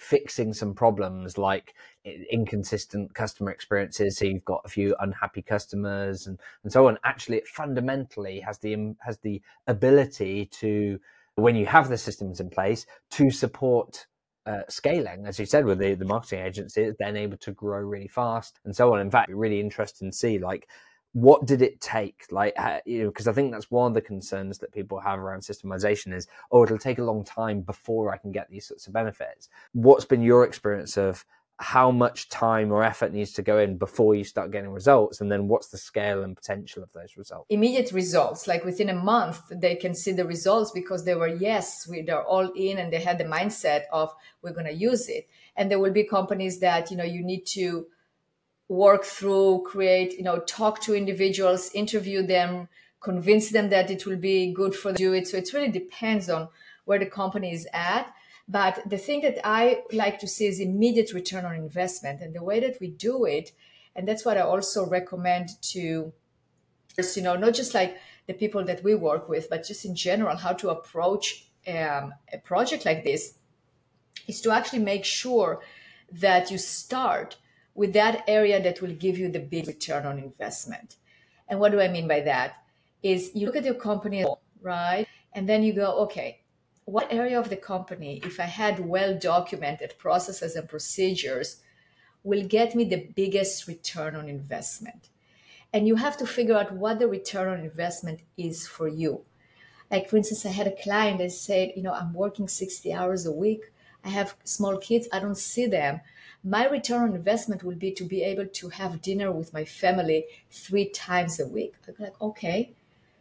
fixing 0.00 0.52
some 0.52 0.74
problems 0.74 1.38
like 1.38 1.74
inconsistent 2.30 3.14
customer 3.14 3.50
experiences 3.50 4.16
so 4.16 4.24
you've 4.24 4.44
got 4.44 4.62
a 4.64 4.68
few 4.68 4.94
unhappy 5.00 5.42
customers 5.42 6.26
and, 6.26 6.38
and 6.62 6.72
so 6.72 6.88
on 6.88 6.98
actually 7.04 7.36
it 7.36 7.46
fundamentally 7.46 8.40
has 8.40 8.58
the 8.58 8.94
has 9.00 9.18
the 9.18 9.40
ability 9.66 10.46
to 10.46 10.98
when 11.34 11.54
you 11.54 11.66
have 11.66 11.88
the 11.88 11.98
systems 11.98 12.40
in 12.40 12.50
place 12.50 12.86
to 13.10 13.30
support 13.30 14.06
uh, 14.48 14.62
scaling, 14.68 15.26
as 15.26 15.38
you 15.38 15.44
said, 15.44 15.66
with 15.66 15.78
the, 15.78 15.94
the 15.94 16.06
marketing 16.06 16.40
agency, 16.40 16.90
then 16.98 17.16
able 17.16 17.36
to 17.36 17.52
grow 17.52 17.80
really 17.80 18.08
fast 18.08 18.60
and 18.64 18.74
so 18.74 18.92
on. 18.94 19.00
In 19.00 19.10
fact, 19.10 19.30
really 19.30 19.60
interesting 19.60 20.10
to 20.10 20.16
see 20.16 20.38
like 20.38 20.66
what 21.20 21.46
did 21.46 21.62
it 21.62 21.80
take? 21.80 22.26
Like 22.30 22.54
you 22.84 23.02
know 23.02 23.10
because 23.10 23.28
i 23.28 23.32
think 23.32 23.52
that's 23.52 23.70
one 23.70 23.90
of 23.90 23.94
the 23.94 24.00
concerns 24.00 24.58
that 24.58 24.72
people 24.72 25.00
have 25.00 25.18
around 25.18 25.40
systemization 25.40 26.12
is 26.12 26.26
oh 26.52 26.62
it'll 26.64 26.78
take 26.78 26.98
a 26.98 27.04
long 27.04 27.24
time 27.24 27.60
before 27.60 28.12
i 28.12 28.16
can 28.16 28.30
get 28.32 28.50
these 28.50 28.66
sorts 28.66 28.86
of 28.86 28.92
benefits. 28.92 29.48
What's 29.72 30.04
been 30.04 30.22
your 30.22 30.44
experience 30.44 30.96
of 30.96 31.24
how 31.60 31.90
much 31.90 32.28
time 32.28 32.70
or 32.70 32.84
effort 32.84 33.12
needs 33.12 33.32
to 33.32 33.42
go 33.42 33.58
in 33.58 33.78
before 33.78 34.14
you 34.14 34.22
start 34.22 34.52
getting 34.52 34.70
results? 34.70 35.20
And 35.20 35.30
then 35.30 35.48
what's 35.48 35.68
the 35.68 35.78
scale 35.78 36.22
and 36.22 36.36
potential 36.36 36.84
of 36.84 36.92
those 36.92 37.16
results? 37.16 37.46
Immediate 37.50 37.90
results 37.90 38.46
like 38.46 38.64
within 38.64 38.88
a 38.88 38.94
month 38.94 39.40
they 39.50 39.74
can 39.74 39.94
see 39.94 40.12
the 40.12 40.24
results 40.24 40.70
because 40.70 41.04
they 41.04 41.16
were 41.16 41.26
yes 41.26 41.88
we, 41.88 42.02
they're 42.02 42.22
all 42.22 42.52
in 42.52 42.78
and 42.78 42.92
they 42.92 43.00
had 43.00 43.18
the 43.18 43.24
mindset 43.24 43.82
of 43.92 44.14
we're 44.42 44.52
going 44.52 44.66
to 44.66 44.72
use 44.72 45.08
it. 45.08 45.28
And 45.56 45.68
there 45.68 45.80
will 45.80 45.92
be 45.92 46.04
companies 46.04 46.60
that 46.60 46.90
you 46.90 46.96
know 46.96 47.04
you 47.04 47.24
need 47.24 47.44
to 47.58 47.88
work 48.68 49.04
through 49.04 49.62
create 49.66 50.12
you 50.14 50.22
know 50.22 50.38
talk 50.40 50.80
to 50.80 50.94
individuals 50.94 51.70
interview 51.74 52.22
them 52.22 52.68
convince 53.00 53.50
them 53.50 53.70
that 53.70 53.90
it 53.90 54.04
will 54.06 54.16
be 54.16 54.52
good 54.52 54.74
for 54.74 54.88
them 54.88 54.96
to 54.96 55.02
do 55.04 55.12
it 55.12 55.26
so 55.26 55.36
it 55.36 55.50
really 55.52 55.70
depends 55.70 56.28
on 56.28 56.48
where 56.84 56.98
the 56.98 57.06
company 57.06 57.52
is 57.52 57.66
at 57.72 58.12
but 58.48 58.80
the 58.88 58.96
thing 58.96 59.20
that 59.20 59.46
I 59.46 59.82
like 59.92 60.18
to 60.20 60.26
see 60.26 60.46
is 60.46 60.58
immediate 60.58 61.12
return 61.12 61.44
on 61.44 61.54
investment. 61.54 62.22
And 62.22 62.34
the 62.34 62.42
way 62.42 62.60
that 62.60 62.80
we 62.80 62.88
do 62.88 63.26
it, 63.26 63.52
and 63.94 64.08
that's 64.08 64.24
what 64.24 64.38
I 64.38 64.40
also 64.40 64.86
recommend 64.86 65.50
to, 65.74 66.12
you 66.98 67.22
know, 67.22 67.36
not 67.36 67.52
just 67.52 67.74
like 67.74 67.98
the 68.26 68.32
people 68.32 68.64
that 68.64 68.82
we 68.82 68.94
work 68.94 69.28
with, 69.28 69.50
but 69.50 69.66
just 69.66 69.84
in 69.84 69.94
general, 69.94 70.36
how 70.36 70.54
to 70.54 70.70
approach 70.70 71.44
um, 71.68 72.14
a 72.32 72.38
project 72.42 72.86
like 72.86 73.04
this 73.04 73.34
is 74.26 74.40
to 74.40 74.50
actually 74.50 74.78
make 74.78 75.04
sure 75.04 75.60
that 76.10 76.50
you 76.50 76.56
start 76.56 77.36
with 77.78 77.92
that 77.92 78.24
area 78.26 78.60
that 78.60 78.82
will 78.82 78.94
give 78.94 79.16
you 79.16 79.28
the 79.28 79.38
big 79.38 79.68
return 79.68 80.04
on 80.04 80.18
investment. 80.18 80.96
And 81.46 81.60
what 81.60 81.70
do 81.70 81.80
I 81.80 81.86
mean 81.86 82.08
by 82.08 82.22
that? 82.22 82.64
Is 83.04 83.30
you 83.36 83.46
look 83.46 83.54
at 83.54 83.64
your 83.64 83.74
company, 83.74 84.26
right? 84.60 85.06
And 85.32 85.48
then 85.48 85.62
you 85.62 85.72
go, 85.72 85.92
okay, 86.06 86.40
what 86.86 87.12
area 87.12 87.38
of 87.38 87.50
the 87.50 87.56
company, 87.56 88.20
if 88.24 88.40
I 88.40 88.46
had 88.62 88.80
well 88.80 89.16
documented 89.16 89.94
processes 89.96 90.56
and 90.56 90.68
procedures, 90.68 91.62
will 92.24 92.44
get 92.48 92.74
me 92.74 92.82
the 92.82 93.06
biggest 93.14 93.68
return 93.68 94.16
on 94.16 94.28
investment? 94.28 95.10
And 95.72 95.86
you 95.86 95.94
have 95.94 96.16
to 96.16 96.26
figure 96.26 96.56
out 96.56 96.72
what 96.72 96.98
the 96.98 97.06
return 97.06 97.46
on 97.46 97.60
investment 97.60 98.22
is 98.36 98.66
for 98.66 98.88
you. 98.88 99.20
Like, 99.88 100.10
for 100.10 100.16
instance, 100.16 100.44
I 100.44 100.50
had 100.50 100.66
a 100.66 100.82
client 100.82 101.18
that 101.18 101.30
said, 101.30 101.74
You 101.76 101.84
know, 101.84 101.92
I'm 101.92 102.12
working 102.12 102.48
60 102.48 102.92
hours 102.92 103.24
a 103.24 103.30
week. 103.30 103.70
I 104.04 104.08
have 104.08 104.34
small 104.42 104.78
kids. 104.78 105.06
I 105.12 105.20
don't 105.20 105.38
see 105.38 105.66
them. 105.66 106.00
My 106.44 106.66
return 106.68 107.02
on 107.02 107.14
investment 107.14 107.64
will 107.64 107.76
be 107.76 107.92
to 107.92 108.04
be 108.04 108.22
able 108.22 108.46
to 108.46 108.68
have 108.68 109.02
dinner 109.02 109.30
with 109.32 109.52
my 109.52 109.64
family 109.64 110.24
three 110.50 110.88
times 110.88 111.40
a 111.40 111.46
week. 111.46 111.74
I'm 111.86 111.94
like, 111.98 112.20
okay. 112.20 112.74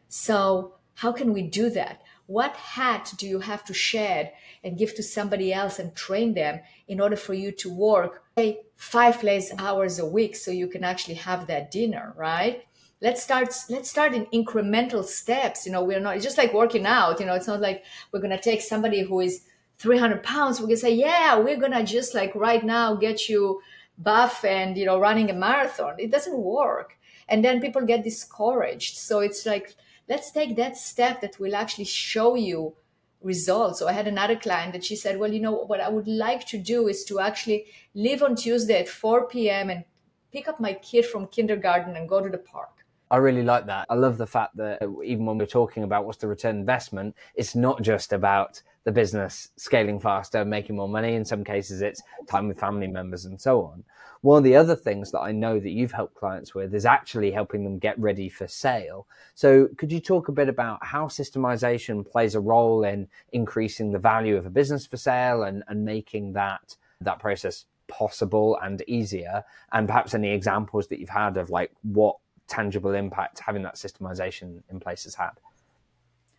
So, 0.08 0.74
how 0.96 1.12
can 1.12 1.34
we 1.34 1.42
do 1.44 1.70
that? 1.72 2.02
what 2.28 2.56
hat 2.58 3.14
do 3.18 3.26
you 3.26 3.40
have 3.40 3.64
to 3.64 3.74
shed 3.74 4.34
and 4.64 4.78
give 4.78 4.94
to 4.96 5.02
somebody 5.02 5.54
else 5.54 5.80
and 5.80 5.96
train 5.96 6.34
them 6.34 6.60
in 6.88 7.00
order 7.00 7.16
for 7.16 7.34
you 7.34 7.52
to 7.52 7.74
work 7.74 8.24
say 8.38 8.60
five 8.76 9.24
less 9.24 9.52
hours 9.58 9.98
a 9.98 10.06
week 10.06 10.36
so 10.36 10.52
you 10.52 10.68
can 10.68 10.84
actually 10.84 11.16
have 11.16 11.48
that 11.48 11.72
dinner 11.72 12.14
right 12.16 12.66
let's 13.02 13.24
start 13.24 13.54
let's 13.70 13.90
start 13.90 14.14
in 14.14 14.26
incremental 14.28 15.04
steps 15.04 15.66
you 15.66 15.72
know 15.72 15.84
we're 15.84 16.00
not 16.00 16.16
it's 16.16 16.26
just 16.26 16.38
like 16.38 16.54
working 16.54 16.86
out 16.86 17.20
you 17.20 17.26
know 17.26 17.34
it's 17.34 17.48
not 17.48 17.62
like 17.62 17.84
we're 18.12 18.20
going 18.20 18.30
to 18.30 18.42
take 18.42 18.62
somebody 18.62 19.02
who 19.02 19.22
is 19.22 19.46
300 19.80 20.24
pounds 20.24 20.60
we 20.60 20.68
can 20.68 20.78
say 20.78 20.94
yeah 20.94 21.38
we're 21.38 21.58
to 21.72 21.84
just 21.84 22.14
like 22.14 22.34
right 22.36 22.64
now 22.64 22.96
get 22.96 23.30
you 23.30 23.62
buff 23.98 24.44
and 24.46 24.78
you 24.78 24.86
know 24.86 25.00
running 25.00 25.30
a 25.30 25.34
marathon 25.34 25.96
it 25.98 26.12
doesn't 26.12 26.38
work 26.38 26.98
and 27.30 27.44
then 27.44 27.62
people 27.62 27.82
get 27.82 28.04
discouraged 28.04 28.98
so 28.98 29.20
it's 29.20 29.46
like 29.46 29.76
let's 30.08 30.32
take 30.32 30.56
that 30.56 30.78
step 30.78 31.22
that 31.22 31.40
will 31.40 31.56
actually 31.56 31.86
show 31.86 32.36
you 32.36 32.74
results. 33.22 33.80
So 33.80 33.88
I 33.88 33.94
had 33.94 34.08
another 34.08 34.36
client 34.36 34.74
that 34.74 34.86
she 34.86 34.96
said, 34.96 35.20
well, 35.20 35.32
you 35.32 35.40
know, 35.40 35.54
what 35.54 35.82
I 35.82 35.90
would 35.90 36.08
like 36.08 36.46
to 36.48 36.58
do 36.58 36.88
is 36.88 37.04
to 37.06 37.20
actually 37.20 37.66
leave 37.94 38.22
on 38.24 38.36
Tuesday 38.36 38.80
at 38.80 38.90
4 38.90 39.28
p.m. 39.28 39.70
and 39.70 39.84
pick 40.32 40.48
up 40.48 40.60
my 40.60 40.74
kid 40.74 41.06
from 41.06 41.28
kindergarten 41.28 41.96
and 41.96 42.10
go 42.10 42.22
to 42.22 42.30
the 42.30 42.38
park. 42.38 42.77
I 43.10 43.18
really 43.18 43.44
like 43.44 43.66
that. 43.68 43.86
I 43.90 43.96
love 43.96 44.18
the 44.18 44.28
fact 44.28 44.58
that 44.58 44.82
even 45.04 45.26
when 45.26 45.38
we're 45.38 45.46
talking 45.46 45.84
about 45.84 46.06
what's 46.06 46.18
the 46.18 46.28
return 46.28 46.58
investment, 46.58 47.16
it's 47.36 47.56
not 47.56 47.82
just 47.82 48.12
about 48.12 48.62
the 48.84 48.92
business 48.92 49.50
scaling 49.58 50.00
faster, 50.00 50.44
making 50.44 50.76
more 50.76 50.90
money. 50.90 51.16
In 51.16 51.26
some 51.26 51.44
cases, 51.44 51.82
it's 51.82 52.02
time 52.28 52.48
with 52.48 52.60
family 52.60 52.88
members 52.88 53.26
and 53.26 53.40
so 53.40 53.64
on. 53.64 53.84
One 54.22 54.40
of 54.40 54.44
the 54.44 54.56
other 54.56 54.76
things 54.76 55.12
that 55.12 55.20
I 55.20 55.32
know 55.32 55.60
that 55.60 55.70
you've 55.70 55.92
helped 55.92 56.16
clients 56.16 56.56
with 56.56 56.74
is 56.74 56.86
actually 56.86 57.32
helping 57.32 57.64
them 57.64 57.80
get 57.80 58.00
ready 58.00 58.30
for 58.30 58.48
sale. 58.48 59.08
So, 59.36 59.68
could 59.78 59.92
you 59.92 60.00
talk 60.00 60.28
a 60.28 60.34
bit 60.34 60.50
about 60.50 60.86
how 60.86 61.08
systemization 61.08 62.10
plays 62.10 62.36
a 62.36 62.40
role 62.40 62.84
in 62.84 63.08
increasing 63.32 63.92
the 63.92 64.00
value 64.00 64.36
of 64.36 64.46
a 64.46 64.50
business 64.50 64.86
for 64.86 64.98
sale 64.98 65.44
and, 65.44 65.64
and 65.68 65.86
making 65.86 66.34
that 66.34 66.76
that 67.02 67.20
process 67.20 67.66
possible 67.88 68.58
and 68.64 68.82
easier? 68.88 69.44
And 69.72 69.88
perhaps 69.88 70.14
any 70.14 70.32
examples 70.32 70.88
that 70.88 71.00
you've 71.00 71.10
had 71.10 71.38
of 71.38 71.50
like 71.50 71.72
what 71.84 72.18
tangible 72.48 72.94
impact 72.94 73.40
having 73.40 73.64
that 73.64 73.76
systemization 73.76 74.64
in 74.70 74.80
place 74.80 75.04
has 75.04 75.16
had? 75.16 75.32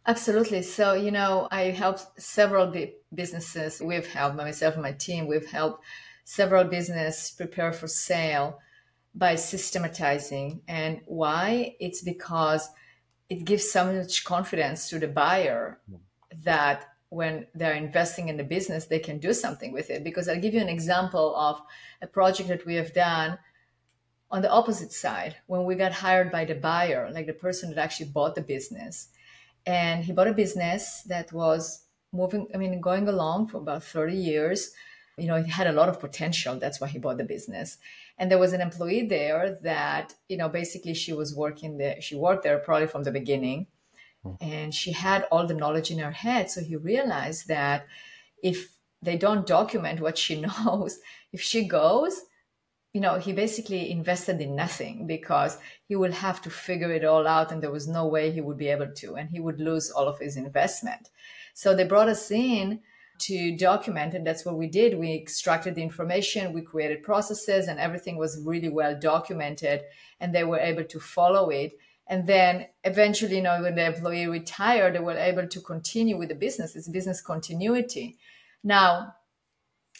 Absolutely. 0.06 0.62
So, 0.62 0.94
you 0.94 1.10
know, 1.10 1.48
I 1.50 1.64
helped 1.64 2.20
several 2.20 2.74
businesses. 3.14 3.80
We've 3.80 4.06
helped 4.06 4.36
myself 4.36 4.74
and 4.74 4.82
my 4.82 4.92
team. 4.92 5.26
We've 5.26 5.50
helped 5.50 5.84
several 6.24 6.64
business 6.64 7.30
prepare 7.30 7.72
for 7.72 7.88
sale 7.88 8.58
by 9.14 9.34
systematizing. 9.34 10.62
And 10.66 11.00
why? 11.04 11.76
It's 11.78 12.00
because 12.00 12.70
it 13.28 13.44
gives 13.44 13.70
so 13.70 13.92
much 13.92 14.24
confidence 14.24 14.88
to 14.88 14.98
the 14.98 15.08
buyer 15.08 15.78
mm-hmm. 15.90 16.00
that 16.44 16.86
when 17.10 17.46
they're 17.54 17.74
investing 17.74 18.28
in 18.28 18.36
the 18.38 18.44
business, 18.44 18.86
they 18.86 18.98
can 18.98 19.18
do 19.18 19.34
something 19.34 19.72
with 19.72 19.90
it. 19.90 20.04
Because 20.04 20.28
I'll 20.28 20.40
give 20.40 20.54
you 20.54 20.60
an 20.60 20.68
example 20.68 21.36
of 21.36 21.60
a 22.00 22.06
project 22.06 22.48
that 22.48 22.64
we 22.64 22.76
have 22.76 22.94
done 22.94 23.38
on 24.30 24.42
the 24.42 24.50
opposite 24.50 24.92
side 24.92 25.36
when 25.46 25.64
we 25.64 25.74
got 25.74 25.92
hired 25.92 26.30
by 26.30 26.44
the 26.44 26.54
buyer, 26.54 27.10
like 27.12 27.26
the 27.26 27.32
person 27.32 27.70
that 27.70 27.78
actually 27.78 28.10
bought 28.10 28.34
the 28.34 28.42
business. 28.42 29.08
And 29.66 30.04
he 30.04 30.12
bought 30.12 30.28
a 30.28 30.32
business 30.32 31.02
that 31.08 31.32
was 31.32 31.84
moving, 32.12 32.46
I 32.54 32.58
mean, 32.58 32.80
going 32.80 33.08
along 33.08 33.48
for 33.48 33.58
about 33.58 33.82
30 33.84 34.14
years 34.14 34.72
you 35.18 35.26
know, 35.26 35.34
it 35.34 35.46
had 35.46 35.66
a 35.66 35.72
lot 35.72 35.88
of 35.88 36.00
potential. 36.00 36.58
That's 36.58 36.80
why 36.80 36.86
he 36.86 36.98
bought 36.98 37.18
the 37.18 37.24
business. 37.24 37.78
And 38.16 38.30
there 38.30 38.38
was 38.38 38.52
an 38.52 38.60
employee 38.60 39.06
there 39.06 39.58
that, 39.62 40.14
you 40.28 40.36
know, 40.36 40.48
basically 40.48 40.94
she 40.94 41.12
was 41.12 41.34
working 41.34 41.76
there. 41.76 42.00
She 42.00 42.16
worked 42.16 42.44
there 42.44 42.58
probably 42.58 42.86
from 42.86 43.02
the 43.02 43.10
beginning. 43.10 43.66
Hmm. 44.22 44.34
And 44.40 44.74
she 44.74 44.92
had 44.92 45.26
all 45.30 45.46
the 45.46 45.54
knowledge 45.54 45.90
in 45.90 45.98
her 45.98 46.12
head. 46.12 46.50
So 46.50 46.62
he 46.62 46.76
realized 46.76 47.48
that 47.48 47.86
if 48.42 48.70
they 49.02 49.16
don't 49.16 49.46
document 49.46 50.00
what 50.00 50.16
she 50.16 50.40
knows, 50.64 51.00
if 51.32 51.40
she 51.40 51.66
goes, 51.66 52.22
you 52.98 53.02
know, 53.02 53.16
he 53.16 53.32
basically 53.32 53.92
invested 53.92 54.40
in 54.40 54.56
nothing 54.56 55.06
because 55.06 55.56
he 55.86 55.94
will 55.94 56.10
have 56.10 56.42
to 56.42 56.50
figure 56.50 56.90
it 56.90 57.04
all 57.04 57.28
out 57.28 57.52
and 57.52 57.62
there 57.62 57.70
was 57.70 57.86
no 57.86 58.04
way 58.08 58.32
he 58.32 58.40
would 58.40 58.58
be 58.58 58.66
able 58.66 58.90
to 58.92 59.14
and 59.14 59.30
he 59.30 59.38
would 59.38 59.60
lose 59.60 59.88
all 59.88 60.08
of 60.08 60.18
his 60.18 60.36
investment. 60.36 61.08
So 61.54 61.76
they 61.76 61.84
brought 61.84 62.08
us 62.08 62.28
in 62.32 62.80
to 63.20 63.56
document 63.56 64.14
and 64.14 64.26
that's 64.26 64.44
what 64.44 64.56
we 64.56 64.66
did. 64.66 64.98
We 64.98 65.14
extracted 65.14 65.76
the 65.76 65.82
information 65.84 66.52
we 66.52 66.62
created 66.62 67.04
processes 67.04 67.68
and 67.68 67.78
everything 67.78 68.16
was 68.16 68.42
really 68.44 68.68
well 68.68 68.98
documented 68.98 69.82
and 70.18 70.34
they 70.34 70.42
were 70.42 70.58
able 70.58 70.82
to 70.82 70.98
follow 70.98 71.50
it. 71.50 71.74
And 72.08 72.26
then 72.26 72.66
eventually 72.82 73.36
you 73.36 73.42
know 73.42 73.62
when 73.62 73.76
the 73.76 73.86
employee 73.86 74.26
retired 74.26 74.96
they 74.96 74.98
were 74.98 75.16
able 75.16 75.46
to 75.46 75.60
continue 75.60 76.18
with 76.18 76.30
the 76.30 76.34
business. 76.34 76.74
It's 76.74 76.88
business 76.88 77.20
continuity. 77.20 78.16
Now 78.64 79.14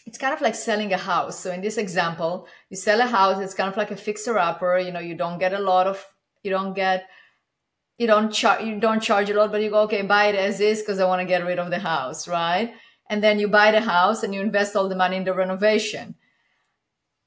it's 0.09 0.17
kind 0.17 0.33
of 0.33 0.41
like 0.41 0.55
selling 0.55 0.91
a 0.91 0.97
house. 0.97 1.39
So 1.39 1.51
in 1.51 1.61
this 1.61 1.77
example 1.77 2.47
you 2.71 2.77
sell 2.77 2.99
a 2.99 3.05
house 3.05 3.39
it's 3.43 3.53
kind 3.53 3.69
of 3.69 3.77
like 3.77 3.91
a 3.91 3.95
fixer 3.95 4.39
upper 4.39 4.79
you 4.79 4.91
know 4.91 4.99
you 4.99 5.13
don't 5.13 5.37
get 5.37 5.53
a 5.53 5.59
lot 5.59 5.85
of 5.85 6.03
you 6.41 6.49
don't 6.49 6.73
get 6.73 7.07
you 7.99 8.07
don't 8.07 8.31
charge 8.31 8.63
you 8.65 8.79
don't 8.79 9.03
charge 9.03 9.29
a 9.29 9.35
lot 9.35 9.51
but 9.51 9.61
you 9.61 9.69
go 9.69 9.81
okay 9.81 10.01
buy 10.01 10.25
it 10.31 10.35
as 10.35 10.59
is 10.59 10.79
because 10.79 10.99
i 10.99 11.05
want 11.05 11.21
to 11.21 11.31
get 11.33 11.45
rid 11.45 11.59
of 11.59 11.69
the 11.69 11.77
house 11.77 12.27
right? 12.27 12.73
And 13.11 13.23
then 13.23 13.39
you 13.39 13.47
buy 13.47 13.71
the 13.71 13.81
house 13.81 14.23
and 14.23 14.33
you 14.33 14.41
invest 14.41 14.75
all 14.75 14.89
the 14.89 15.01
money 15.03 15.17
in 15.17 15.25
the 15.25 15.33
renovation 15.33 16.15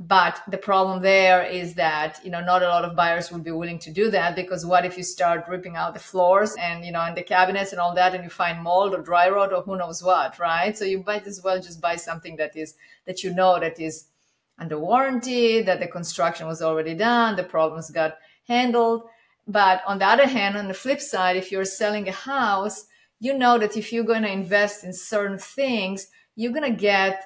but 0.01 0.41
the 0.49 0.59
problem 0.59 1.03
there 1.03 1.45
is 1.45 1.75
that 1.75 2.21
you 2.25 2.31
know 2.31 2.41
not 2.41 2.63
a 2.63 2.69
lot 2.69 2.85
of 2.85 2.97
buyers 2.97 3.31
would 3.31 3.45
be 3.45 3.51
willing 3.51 3.79
to 3.79 3.93
do 3.93 4.11
that 4.11 4.35
because 4.35 4.67
what 4.67 4.85
if 4.85 4.97
you 4.97 5.03
start 5.03 5.45
ripping 5.49 5.77
out 5.77 5.95
the 5.95 6.01
floors 6.01 6.55
and 6.59 6.85
you 6.85 6.91
know 6.91 7.03
and 7.03 7.17
the 7.17 7.23
cabinets 7.23 7.73
and 7.73 7.81
all 7.81 7.95
that 7.95 8.15
and 8.15 8.25
you 8.25 8.31
find 8.31 8.63
mold 8.63 8.95
or 8.95 9.03
dry 9.03 9.29
rot 9.29 9.53
or 9.53 9.63
who 9.63 9.77
knows 9.77 10.03
what 10.03 10.39
right? 10.39 10.77
So 10.77 10.85
you 10.85 11.05
might 11.07 11.27
as 11.27 11.43
well 11.43 11.61
just 11.61 11.81
buy 11.81 11.97
something 11.97 12.37
that 12.37 12.57
is 12.57 12.75
that 13.07 13.23
you 13.23 13.33
know 13.35 13.61
that 13.61 13.79
is 13.79 14.07
under 14.59 14.79
warranty 14.79 15.63
that 15.63 15.81
the 15.81 15.87
construction 15.87 16.47
was 16.47 16.63
already 16.63 16.95
done 16.95 17.37
the 17.37 17.45
problems 17.45 17.91
got 17.91 18.17
handled. 18.49 19.05
But 19.47 19.83
on 19.87 19.99
the 19.99 20.07
other 20.07 20.27
hand 20.27 20.57
on 20.57 20.69
the 20.69 20.75
flip 20.75 21.01
side 21.01 21.37
if 21.37 21.53
you're 21.53 21.65
selling 21.65 22.09
a 22.09 22.13
house 22.13 22.87
you 23.23 23.39
know 23.39 23.57
that 23.57 23.77
if 23.77 23.93
you're 23.93 24.03
going 24.03 24.23
to 24.23 24.33
invest 24.33 24.83
in 24.83 24.93
certain 24.93 25.39
things, 25.39 26.09
you're 26.35 26.53
going 26.53 26.69
to 26.69 26.77
get 26.77 27.23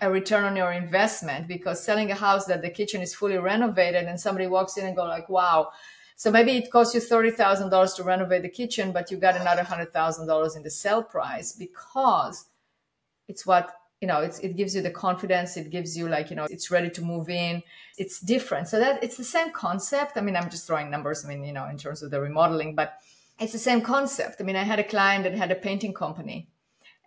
a 0.00 0.10
return 0.10 0.44
on 0.44 0.56
your 0.56 0.72
investment 0.72 1.48
because 1.48 1.82
selling 1.82 2.10
a 2.10 2.14
house 2.14 2.44
that 2.46 2.62
the 2.62 2.70
kitchen 2.70 3.00
is 3.00 3.14
fully 3.14 3.38
renovated 3.38 4.04
and 4.04 4.20
somebody 4.20 4.46
walks 4.46 4.76
in 4.76 4.86
and 4.86 4.96
go 4.96 5.04
like, 5.04 5.28
wow. 5.28 5.70
So 6.16 6.30
maybe 6.30 6.52
it 6.52 6.70
costs 6.70 6.94
you 6.94 7.00
$30,000 7.00 7.96
to 7.96 8.02
renovate 8.02 8.42
the 8.42 8.48
kitchen, 8.48 8.92
but 8.92 9.10
you 9.10 9.16
got 9.16 9.36
another 9.36 9.62
$100,000 9.62 10.56
in 10.56 10.62
the 10.62 10.70
sale 10.70 11.02
price 11.02 11.52
because 11.52 12.46
it's 13.28 13.46
what 13.46 13.74
you 14.00 14.06
know 14.06 14.20
it 14.20 14.56
gives 14.56 14.76
you 14.76 14.82
the 14.82 14.90
confidence 14.90 15.56
it 15.56 15.70
gives 15.70 15.96
you 15.96 16.06
like 16.06 16.28
you 16.28 16.36
know 16.36 16.46
it's 16.50 16.70
ready 16.70 16.90
to 16.90 17.02
move 17.02 17.30
in. 17.30 17.62
It's 17.96 18.20
different. 18.20 18.68
So 18.68 18.78
that 18.78 19.02
it's 19.02 19.16
the 19.16 19.24
same 19.24 19.52
concept. 19.52 20.16
I 20.16 20.20
mean 20.20 20.36
i'm 20.36 20.50
just 20.50 20.66
throwing 20.66 20.90
numbers 20.90 21.24
i 21.24 21.28
mean 21.28 21.42
you 21.44 21.52
know 21.52 21.66
in 21.66 21.78
terms 21.78 22.02
of 22.02 22.10
the 22.10 22.20
remodeling 22.20 22.74
but 22.74 22.98
it's 23.40 23.52
the 23.52 23.58
same 23.58 23.80
concept. 23.80 24.36
I 24.40 24.44
mean 24.44 24.56
i 24.56 24.64
had 24.64 24.78
a 24.78 24.84
client 24.84 25.24
that 25.24 25.34
had 25.34 25.50
a 25.50 25.54
painting 25.54 25.94
company 25.94 26.48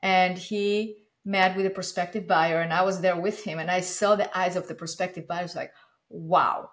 and 0.02 0.38
he 0.38 0.98
met 1.26 1.56
with 1.56 1.66
a 1.66 1.70
prospective 1.70 2.28
buyer 2.28 2.62
and 2.62 2.74
i 2.74 2.82
was 2.82 3.02
there 3.02 3.20
with 3.20 3.44
him 3.44 3.60
and 3.60 3.70
i 3.70 3.80
saw 3.80 4.16
the 4.16 4.38
eyes 4.38 4.56
of 4.56 4.68
the 4.68 4.76
prospective 4.76 5.28
buyers 5.28 5.56
like 5.56 5.72
wow 6.10 6.70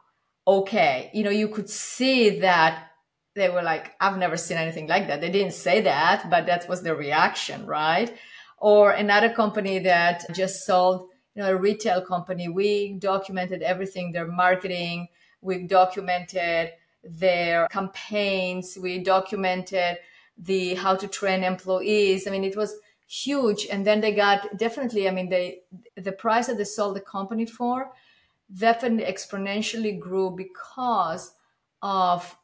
okay. 0.47 1.11
You 1.13 1.25
know 1.25 1.31
you 1.31 1.49
could 1.49 1.69
see 1.69 2.41
that 2.41 2.89
they 3.35 3.49
were 3.49 3.63
like 3.63 3.95
i've 4.01 4.19
never 4.19 4.37
seen 4.37 4.57
anything 4.57 4.87
like 4.87 5.09
that. 5.09 5.21
They 5.21 5.31
didn't 5.31 5.55
say 5.55 5.81
that 5.83 6.31
but 6.31 6.47
that 6.47 6.69
was 6.69 6.83
their 6.83 6.97
reaction 6.97 7.67
right? 7.67 8.17
Or 8.59 8.93
another 8.93 9.31
company 9.31 9.79
that 9.81 10.25
just 10.33 10.65
sold 10.65 11.09
you 11.35 11.43
know 11.43 11.51
a 11.51 11.57
retail 11.57 12.01
company. 12.01 12.49
We 12.49 12.95
documented 12.99 13.63
everything 13.63 14.13
their 14.13 14.27
marketing. 14.27 15.09
We 15.43 15.67
documented 15.67 16.73
their 17.05 17.69
campaigns. 17.69 18.79
We 18.81 18.99
documented 19.01 19.99
the 20.39 20.75
how 20.75 20.97
to 20.97 21.07
train 21.09 21.45
employees. 21.45 22.27
I 22.27 22.31
mean 22.31 22.45
it 22.45 22.57
was 22.57 22.75
huge 23.07 23.67
and 23.71 23.87
then 23.87 24.01
they 24.01 24.13
got 24.13 24.57
definitely 24.59 25.09
i 25.09 25.11
mean 25.11 25.29
they 25.29 25.61
the 25.97 26.13
price 26.13 26.49
that 26.49 26.57
they 26.59 26.65
sold 26.65 26.97
the 26.97 27.01
company 27.01 27.47
for 27.47 27.93
definitely 28.59 29.05
exponentially 29.05 29.99
grew 29.99 30.31
because 30.31 31.35
of 31.83 32.37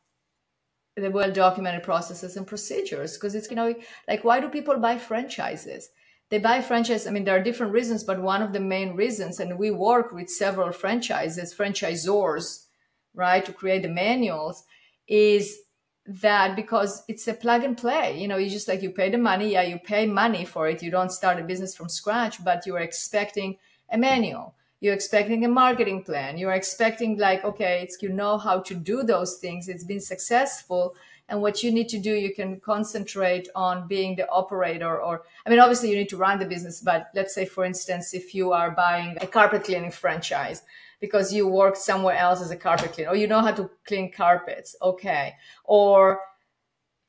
the 0.96 1.10
well 1.10 1.32
documented 1.32 1.82
processes 1.82 2.36
and 2.36 2.46
procedures 2.46 3.14
because 3.16 3.34
it's 3.34 3.50
you 3.50 3.56
know 3.56 3.74
like 4.06 4.22
why 4.24 4.38
do 4.38 4.48
people 4.48 4.76
buy 4.78 4.96
franchises 4.96 5.90
they 6.32 6.38
buy 6.38 6.62
franchise. 6.62 7.06
I 7.06 7.10
mean, 7.10 7.24
there 7.24 7.36
are 7.36 7.42
different 7.42 7.74
reasons, 7.74 8.04
but 8.04 8.18
one 8.18 8.40
of 8.40 8.54
the 8.54 8.58
main 8.58 8.96
reasons, 8.96 9.38
and 9.38 9.58
we 9.58 9.70
work 9.70 10.12
with 10.12 10.30
several 10.30 10.72
franchises, 10.72 11.54
franchisors, 11.54 12.68
right, 13.12 13.44
to 13.44 13.52
create 13.52 13.82
the 13.82 13.90
manuals, 13.90 14.64
is 15.06 15.58
that 16.06 16.56
because 16.56 17.04
it's 17.08 17.28
a 17.28 17.34
plug 17.34 17.62
and 17.62 17.76
play. 17.76 18.20
You 18.20 18.28
know, 18.28 18.36
you 18.36 18.50
just 18.50 18.68
like 18.68 18.82
you 18.82 18.90
pay 18.90 19.10
the 19.10 19.18
money, 19.18 19.52
yeah, 19.52 19.62
you 19.62 19.78
pay 19.78 20.06
money 20.06 20.44
for 20.44 20.68
it. 20.68 20.82
You 20.82 20.90
don't 20.90 21.12
start 21.12 21.38
a 21.38 21.44
business 21.44 21.74
from 21.74 21.88
scratch, 21.88 22.44
but 22.44 22.66
you 22.66 22.74
are 22.76 22.80
expecting 22.80 23.56
a 23.90 23.98
manual. 23.98 24.54
You're 24.80 24.94
expecting 24.94 25.44
a 25.44 25.48
marketing 25.48 26.02
plan. 26.02 26.38
You're 26.38 26.54
expecting 26.54 27.16
like, 27.16 27.44
okay, 27.44 27.82
it's 27.82 28.02
you 28.02 28.08
know 28.08 28.36
how 28.36 28.60
to 28.60 28.74
do 28.74 29.04
those 29.04 29.36
things. 29.36 29.68
It's 29.68 29.84
been 29.84 30.00
successful 30.00 30.96
and 31.28 31.40
what 31.40 31.62
you 31.62 31.72
need 31.72 31.88
to 31.88 31.98
do 31.98 32.12
you 32.12 32.34
can 32.34 32.60
concentrate 32.60 33.48
on 33.54 33.88
being 33.88 34.14
the 34.16 34.28
operator 34.28 35.00
or 35.00 35.22
i 35.46 35.50
mean 35.50 35.58
obviously 35.58 35.90
you 35.90 35.96
need 35.96 36.08
to 36.08 36.16
run 36.16 36.38
the 36.38 36.44
business 36.44 36.80
but 36.80 37.10
let's 37.14 37.34
say 37.34 37.44
for 37.44 37.64
instance 37.64 38.12
if 38.12 38.34
you 38.34 38.52
are 38.52 38.70
buying 38.70 39.16
a 39.20 39.26
carpet 39.26 39.64
cleaning 39.64 39.90
franchise 39.90 40.62
because 41.02 41.34
you 41.34 41.46
work 41.46 41.76
somewhere 41.76 42.16
else 42.16 42.40
as 42.40 42.50
a 42.50 42.56
carpet 42.56 42.92
cleaner 42.92 43.10
or 43.10 43.16
you 43.16 43.26
know 43.26 43.40
how 43.40 43.52
to 43.52 43.68
clean 43.86 44.10
carpets 44.10 44.74
okay. 44.80 45.34
Or 45.64 46.20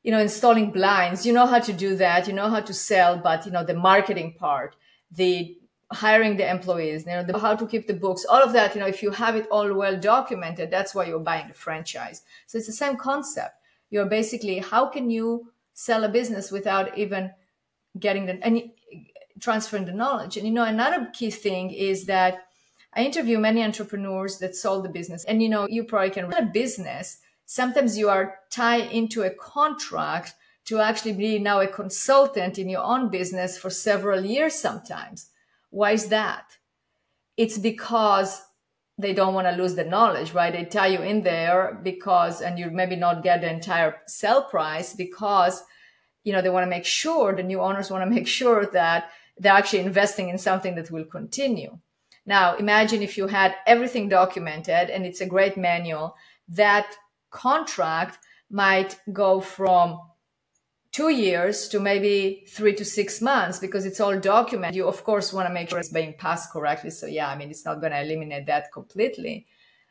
you 0.04 0.12
know 0.12 0.20
installing 0.20 0.70
blinds 0.70 1.24
you 1.24 1.32
know 1.32 1.46
how 1.46 1.58
to 1.58 1.72
do 1.72 1.96
that 1.96 2.28
you 2.28 2.34
know 2.34 2.50
how 2.50 2.60
to 2.60 2.74
sell 2.74 3.16
but 3.16 3.46
you 3.46 3.52
know 3.52 3.64
the 3.64 3.72
marketing 3.74 4.34
part 4.38 4.76
the 5.10 5.56
hiring 5.92 6.36
the 6.36 6.48
employees 6.48 7.06
you 7.06 7.12
know 7.12 7.24
the, 7.24 7.38
how 7.38 7.54
to 7.56 7.66
keep 7.66 7.86
the 7.86 7.94
books 7.94 8.26
all 8.28 8.42
of 8.42 8.52
that 8.52 8.74
you 8.74 8.80
know 8.80 8.86
if 8.86 9.02
you 9.02 9.10
have 9.10 9.34
it 9.34 9.46
all 9.50 9.72
well 9.72 9.98
documented 9.98 10.70
that's 10.70 10.94
why 10.94 11.06
you're 11.06 11.18
buying 11.18 11.48
the 11.48 11.54
franchise. 11.54 12.22
So 12.46 12.58
it's 12.58 12.66
the 12.66 12.72
same 12.72 12.96
concept. 12.96 13.54
You're 13.90 14.06
basically 14.06 14.58
how 14.58 14.86
can 14.86 15.08
you 15.08 15.52
sell 15.72 16.04
a 16.04 16.08
business 16.08 16.50
without 16.50 16.96
even 16.98 17.32
getting 17.98 18.26
the 18.26 18.44
any 18.44 18.74
transferring 19.40 19.86
the 19.86 19.92
knowledge? 19.92 20.36
And 20.36 20.46
you 20.46 20.52
know 20.52 20.64
another 20.64 21.08
key 21.12 21.30
thing 21.30 21.70
is 21.70 22.06
that 22.06 22.46
i 22.96 23.04
interview 23.04 23.38
many 23.38 23.62
entrepreneurs 23.62 24.38
that 24.38 24.54
sold 24.54 24.84
the 24.84 24.88
business 24.88 25.24
and 25.24 25.42
you 25.42 25.48
know 25.48 25.66
you 25.68 25.84
probably 25.84 26.10
can 26.10 26.28
run 26.28 26.42
a 26.42 26.46
business 26.46 27.18
sometimes 27.46 27.98
you 27.98 28.08
are 28.08 28.36
tied 28.50 28.90
into 28.90 29.22
a 29.22 29.30
contract 29.30 30.34
to 30.64 30.80
actually 30.80 31.12
be 31.12 31.38
now 31.38 31.60
a 31.60 31.66
consultant 31.66 32.58
in 32.58 32.68
your 32.68 32.82
own 32.82 33.10
business 33.10 33.58
for 33.58 33.70
several 33.70 34.24
years 34.24 34.54
sometimes 34.54 35.30
why 35.70 35.92
is 35.92 36.08
that 36.08 36.44
it's 37.36 37.58
because 37.58 38.42
they 38.98 39.12
don't 39.12 39.34
want 39.34 39.46
to 39.48 39.60
lose 39.60 39.74
the 39.74 39.84
knowledge, 39.84 40.32
right? 40.32 40.52
They 40.52 40.64
tie 40.64 40.88
you 40.88 41.02
in 41.02 41.22
there 41.22 41.80
because, 41.82 42.40
and 42.40 42.58
you 42.58 42.70
maybe 42.70 42.96
not 42.96 43.24
get 43.24 43.40
the 43.40 43.50
entire 43.50 43.96
sell 44.06 44.44
price 44.44 44.94
because, 44.94 45.62
you 46.22 46.32
know, 46.32 46.40
they 46.40 46.50
want 46.50 46.64
to 46.64 46.70
make 46.70 46.84
sure, 46.84 47.34
the 47.34 47.42
new 47.42 47.60
owners 47.60 47.90
want 47.90 48.04
to 48.04 48.10
make 48.14 48.28
sure 48.28 48.66
that 48.66 49.10
they're 49.36 49.52
actually 49.52 49.80
investing 49.80 50.28
in 50.28 50.38
something 50.38 50.76
that 50.76 50.92
will 50.92 51.04
continue. 51.04 51.78
Now, 52.26 52.56
imagine 52.56 53.02
if 53.02 53.18
you 53.18 53.26
had 53.26 53.54
everything 53.66 54.08
documented 54.08 54.90
and 54.90 55.04
it's 55.04 55.20
a 55.20 55.26
great 55.26 55.56
manual, 55.56 56.16
that 56.48 56.96
contract 57.30 58.18
might 58.50 58.98
go 59.12 59.40
from 59.40 60.00
two 60.92 61.10
years 61.10 61.68
to 61.68 61.80
maybe 61.80 62.44
three 62.48 62.74
to 62.74 62.84
six 62.84 63.20
months 63.20 63.58
because 63.58 63.84
it's 63.84 64.00
all 64.00 64.18
documented. 64.18 64.76
You, 64.76 64.86
of 64.86 65.02
course, 65.04 65.32
want 65.32 65.48
to 65.48 65.52
make 65.52 65.68
sure 65.68 65.80
it's 65.80 65.88
being 65.88 66.14
passed 66.14 66.52
correctly. 66.52 66.90
So, 66.90 67.06
yeah, 67.06 67.28
I 67.28 67.36
mean, 67.36 67.50
it's 67.50 67.64
not 67.64 67.80
going 67.80 67.92
to 67.92 68.00
eliminate 68.00 68.46
that 68.46 68.72
completely, 68.72 69.46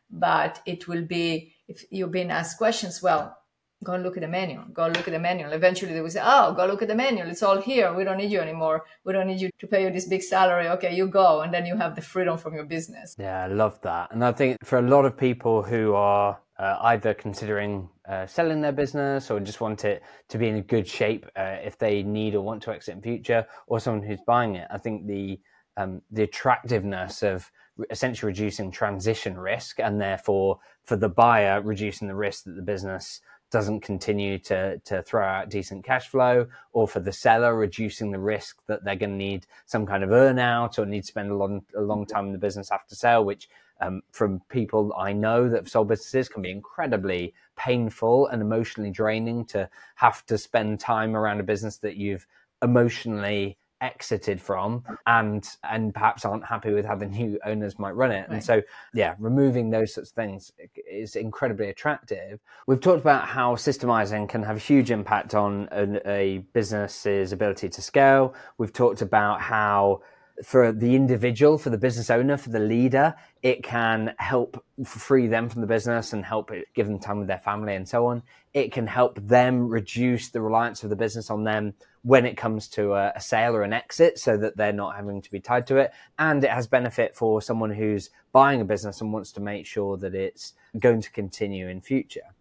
but 0.10 0.62
it 0.66 0.88
will 0.88 1.04
be, 1.04 1.54
if 1.68 1.84
you've 1.92 2.12
been 2.12 2.32
asked 2.32 2.58
questions, 2.58 3.04
well, 3.04 3.38
go 3.84 3.94
and 3.94 4.04
look 4.04 4.18
at 4.18 4.22
the 4.22 4.28
manual, 4.28 4.64
go 4.74 4.88
look 4.88 5.08
at 5.08 5.14
the 5.14 5.20
manual. 5.20 5.52
Eventually 5.52 5.94
they 5.94 6.02
will 6.02 6.10
say, 6.10 6.22
oh, 6.24 6.54
go 6.54 6.66
look 6.66 6.82
at 6.82 6.88
the 6.88 6.96
manual. 6.96 7.30
It's 7.30 7.44
all 7.44 7.62
here. 7.62 7.94
We 7.94 8.04
don't 8.04 8.18
need 8.18 8.32
you 8.32 8.40
anymore. 8.40 8.86
We 9.04 9.14
don't 9.14 9.28
need 9.28 9.42
you 9.42 9.50
to 9.60 9.68
pay 9.68 9.84
you 9.84 9.92
this 9.92 10.06
big 10.06 10.24
salary. 10.24 10.68
Okay, 10.70 10.96
you 10.96 11.08
go. 11.08 11.42
And 11.42 11.54
then 11.54 11.66
you 11.66 11.76
have 11.78 11.96
the 11.96 12.02
freedom 12.02 12.38
from 12.38 12.56
your 12.56 12.66
business. 12.66 13.16
Yeah, 13.20 13.44
I 13.44 13.48
love 13.48 13.80
that. 13.82 14.12
And 14.12 14.24
I 14.24 14.32
think 14.32 14.58
for 14.64 14.80
a 14.80 14.82
lot 14.82 15.06
of 15.06 15.18
people 15.18 15.62
who 15.62 15.94
are 15.94 16.40
uh, 16.58 16.78
either 16.82 17.14
considering 17.14 17.90
uh, 18.08 18.26
selling 18.26 18.62
their 18.62 18.72
business 18.72 19.32
or 19.32 19.40
just 19.40 19.62
want 19.62 19.86
it 19.86 20.04
to 20.30 20.38
be 20.38 20.48
in 20.48 20.62
good 20.64 20.88
shape 20.88 21.26
uh, 21.36 21.58
if 21.64 21.78
they 21.78 22.04
need 22.04 22.36
or 22.36 22.42
want 22.42 22.62
to 22.64 22.72
exit 22.72 22.96
in 22.96 23.02
future, 23.02 23.46
or 23.68 23.80
someone 23.80 24.04
who's 24.04 24.22
buying 24.26 24.56
it. 24.56 24.68
I 24.72 24.78
think 24.78 25.08
the 25.08 25.40
um, 25.76 26.02
the 26.12 26.24
attractiveness 26.24 27.24
of 27.24 27.52
essentially 27.90 28.30
reducing 28.30 28.70
transition 28.70 29.38
risk 29.38 29.80
and 29.80 30.00
therefore 30.00 30.60
for 30.84 30.96
the 30.96 31.10
buyer 31.10 31.62
reducing 31.62 32.08
the 32.08 32.16
risk 32.16 32.44
that 32.44 32.56
the 32.56 32.62
business 32.62 33.22
doesn't 33.54 33.82
continue 33.82 34.40
to 34.40 34.80
to 34.80 35.04
throw 35.04 35.24
out 35.24 35.48
decent 35.48 35.86
cash 35.86 36.08
flow 36.08 36.48
or 36.72 36.88
for 36.88 37.00
the 37.00 37.12
seller 37.12 37.56
reducing 37.56 38.10
the 38.10 38.20
risk 38.20 38.58
that 38.66 38.84
they're 38.84 38.96
going 38.96 39.12
to 39.12 39.16
need 39.16 39.46
some 39.68 39.86
kind 39.86 40.04
of 40.04 40.10
earnout 40.10 40.80
or 40.80 40.88
need 40.88 41.02
to 41.02 41.08
spend 41.08 41.30
a 41.30 41.36
long 41.36 41.62
a 41.78 41.82
long 41.82 42.04
time 42.04 42.26
in 42.26 42.32
the 42.32 42.38
business 42.40 42.72
after 42.72 42.96
sale 42.96 43.24
which 43.24 43.48
um, 43.80 44.02
from 44.12 44.42
people 44.50 44.92
I 44.98 45.14
know 45.14 45.48
that 45.50 45.58
have 45.58 45.70
sold 45.70 45.90
businesses 45.90 46.30
can 46.30 46.42
be 46.42 46.50
incredibly 46.50 47.36
painful 47.56 48.26
and 48.28 48.42
emotionally 48.42 48.90
draining 48.90 49.46
to 49.46 49.70
have 49.96 50.26
to 50.26 50.38
spend 50.40 50.80
time 50.80 51.16
around 51.16 51.40
a 51.40 51.44
business 51.44 51.78
that 51.78 51.96
you've 51.96 52.26
emotionally 52.64 53.60
exited 53.84 54.42
from 54.42 54.82
and 55.06 55.58
and 55.70 55.94
perhaps 55.94 56.24
aren't 56.24 56.46
happy 56.46 56.72
with 56.72 56.86
how 56.86 56.96
the 56.96 57.06
new 57.06 57.38
owners 57.46 57.78
might 57.78 57.92
run 57.92 58.12
it 58.12 58.22
right. 58.22 58.30
and 58.30 58.44
so 58.44 58.62
yeah 58.94 59.14
removing 59.20 59.70
those 59.70 59.94
sorts 59.94 60.10
of 60.10 60.16
things 60.16 60.54
is 60.90 61.18
incredibly 61.18 61.70
attractive 61.70 62.40
we've 62.66 62.80
talked 62.80 63.02
about 63.02 63.28
how 63.28 63.56
systemizing 63.56 64.28
can 64.28 64.42
have 64.42 64.56
a 64.56 64.60
huge 64.60 64.90
impact 64.90 65.36
on 65.36 65.68
a, 65.74 66.10
a 66.10 66.38
business's 66.54 67.34
ability 67.34 67.68
to 67.68 67.82
scale 67.82 68.34
we've 68.58 68.74
talked 68.74 69.02
about 69.02 69.42
how 69.42 70.02
for 70.44 70.72
the 70.72 70.96
individual, 70.96 71.60
for 71.60 71.70
the 71.70 71.78
business 71.78 72.10
owner, 72.10 72.38
for 72.38 72.50
the 72.50 72.60
leader, 72.60 73.14
it 73.44 73.64
can 73.64 74.16
help 74.18 74.64
free 74.84 75.28
them 75.28 75.48
from 75.48 75.62
the 75.62 75.68
business 75.68 76.12
and 76.12 76.26
help 76.26 76.52
it, 76.52 76.66
give 76.74 76.88
them 76.88 76.98
time 76.98 77.20
with 77.20 77.28
their 77.28 77.38
family 77.38 77.76
and 77.76 77.88
so 77.88 78.08
on. 78.08 78.24
It 78.54 78.72
can 78.72 78.88
help 78.88 79.20
them 79.22 79.68
reduce 79.68 80.30
the 80.30 80.42
reliance 80.42 80.84
of 80.84 80.90
the 80.90 80.96
business 80.96 81.30
on 81.30 81.44
them 81.44 81.76
when 82.04 82.26
it 82.26 82.38
comes 82.38 82.68
to 82.68 82.94
a, 82.94 83.14
a 83.16 83.22
sale 83.22 83.56
or 83.56 83.64
an 83.64 83.74
exit 83.74 84.20
so 84.20 84.38
that 84.38 84.58
they're 84.58 84.74
not 84.74 84.96
having 84.96 85.22
to 85.22 85.32
be 85.32 85.40
tied 85.40 85.66
to 85.68 85.78
it. 85.78 85.92
And 86.20 86.44
it 86.44 86.50
has 86.50 86.68
benefit 86.68 87.16
for 87.16 87.42
someone 87.42 87.72
who's 87.72 88.10
buying 88.32 88.62
a 88.62 88.66
business 88.66 89.02
and 89.02 89.12
wants 89.12 89.32
to 89.34 89.42
make 89.42 89.66
sure 89.66 89.98
that 89.98 90.14
it's 90.14 90.54
going 90.80 91.02
to 91.02 91.12
continue 91.12 91.70
in 91.70 91.82
future. 91.82 92.36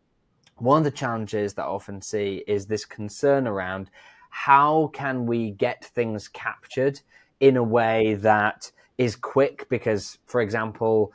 One 0.56 0.78
of 0.78 0.84
the 0.84 0.90
challenges 0.90 1.54
that 1.54 1.62
I 1.62 1.66
often 1.66 2.02
see 2.02 2.44
is 2.46 2.66
this 2.66 2.84
concern 2.84 3.46
around 3.46 3.90
how 4.30 4.90
can 4.92 5.26
we 5.26 5.50
get 5.50 5.84
things 5.84 6.28
captured 6.28 7.00
in 7.40 7.56
a 7.56 7.62
way 7.62 8.14
that 8.14 8.70
is 8.98 9.14
quick 9.16 9.68
because, 9.68 10.18
for 10.26 10.40
example, 10.40 11.12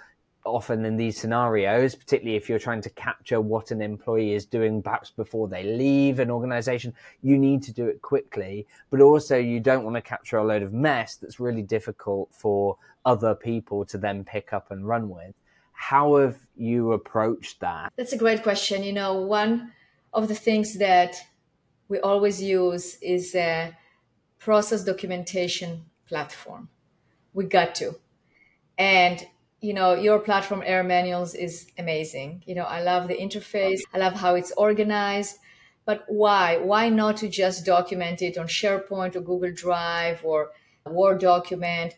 often 0.47 0.86
in 0.86 0.97
these 0.97 1.19
scenarios, 1.19 1.95
particularly 1.95 2.36
if 2.36 2.49
you're 2.49 2.60
trying 2.60 2.81
to 2.81 2.89
capture 2.89 3.39
what 3.39 3.71
an 3.71 3.81
employee 3.81 4.33
is 4.33 4.45
doing 4.45 4.81
perhaps 4.81 5.12
before 5.12 5.47
they 5.47 5.63
leave 5.63 6.19
an 6.19 6.31
organization, 6.31 6.93
you 7.21 7.38
need 7.38 7.62
to 7.63 7.73
do 7.73 7.88
it 7.88 8.01
quickly. 8.01 8.67
But 8.89 9.01
also, 9.01 9.38
you 9.38 9.60
don't 9.60 9.83
want 9.83 9.95
to 9.95 10.01
capture 10.01 10.38
a 10.38 10.43
load 10.43 10.63
of 10.63 10.73
mess 10.73 11.15
that's 11.15 11.39
really 11.39 11.62
difficult 11.62 12.29
for 12.33 12.77
other 13.05 13.36
people 13.36 13.86
to 13.86 13.97
then 13.97 14.23
pick 14.23 14.53
up 14.53 14.71
and 14.71 14.88
run 14.88 15.10
with. 15.10 15.33
How 15.73 16.15
have 16.17 16.38
you 16.55 16.93
approached 16.93 17.60
that? 17.60 17.93
That's 17.95 18.13
a 18.13 18.17
great 18.17 18.41
question. 18.41 18.83
You 18.83 18.93
know, 18.93 19.21
one 19.21 19.71
of 20.13 20.27
the 20.27 20.36
things 20.36 20.77
that 20.79 21.15
we 21.88 21.99
always 21.99 22.41
use 22.41 22.97
is 23.01 23.36
a 23.36 23.77
process 24.39 24.83
documentation 24.83 25.86
platform. 26.07 26.69
We 27.33 27.45
got 27.45 27.75
to. 27.75 27.95
And 28.77 29.25
you 29.62 29.74
know, 29.74 29.93
your 29.96 30.20
platform 30.20 30.62
Air 30.65 30.84
Manuals 30.84 31.34
is 31.34 31.67
amazing. 31.78 32.43
You 32.46 32.56
know, 32.56 32.63
I 32.63 32.82
love 32.82 33.08
the 33.08 33.17
interface. 33.17 33.82
I 33.93 33.98
love 33.98 34.13
how 34.13 34.36
it's 34.36 34.52
organized. 34.56 35.38
But 35.86 36.04
why? 36.08 36.58
Why 36.58 36.89
not 36.89 37.17
to 37.17 37.30
just 37.30 37.65
document 37.65 38.22
it 38.22 38.38
on 38.38 38.48
SharePoint 38.48 39.15
or 39.15 39.22
Google 39.22 39.52
Drive 39.54 40.24
or 40.24 40.52
Word 40.86 41.20
document? 41.20 41.96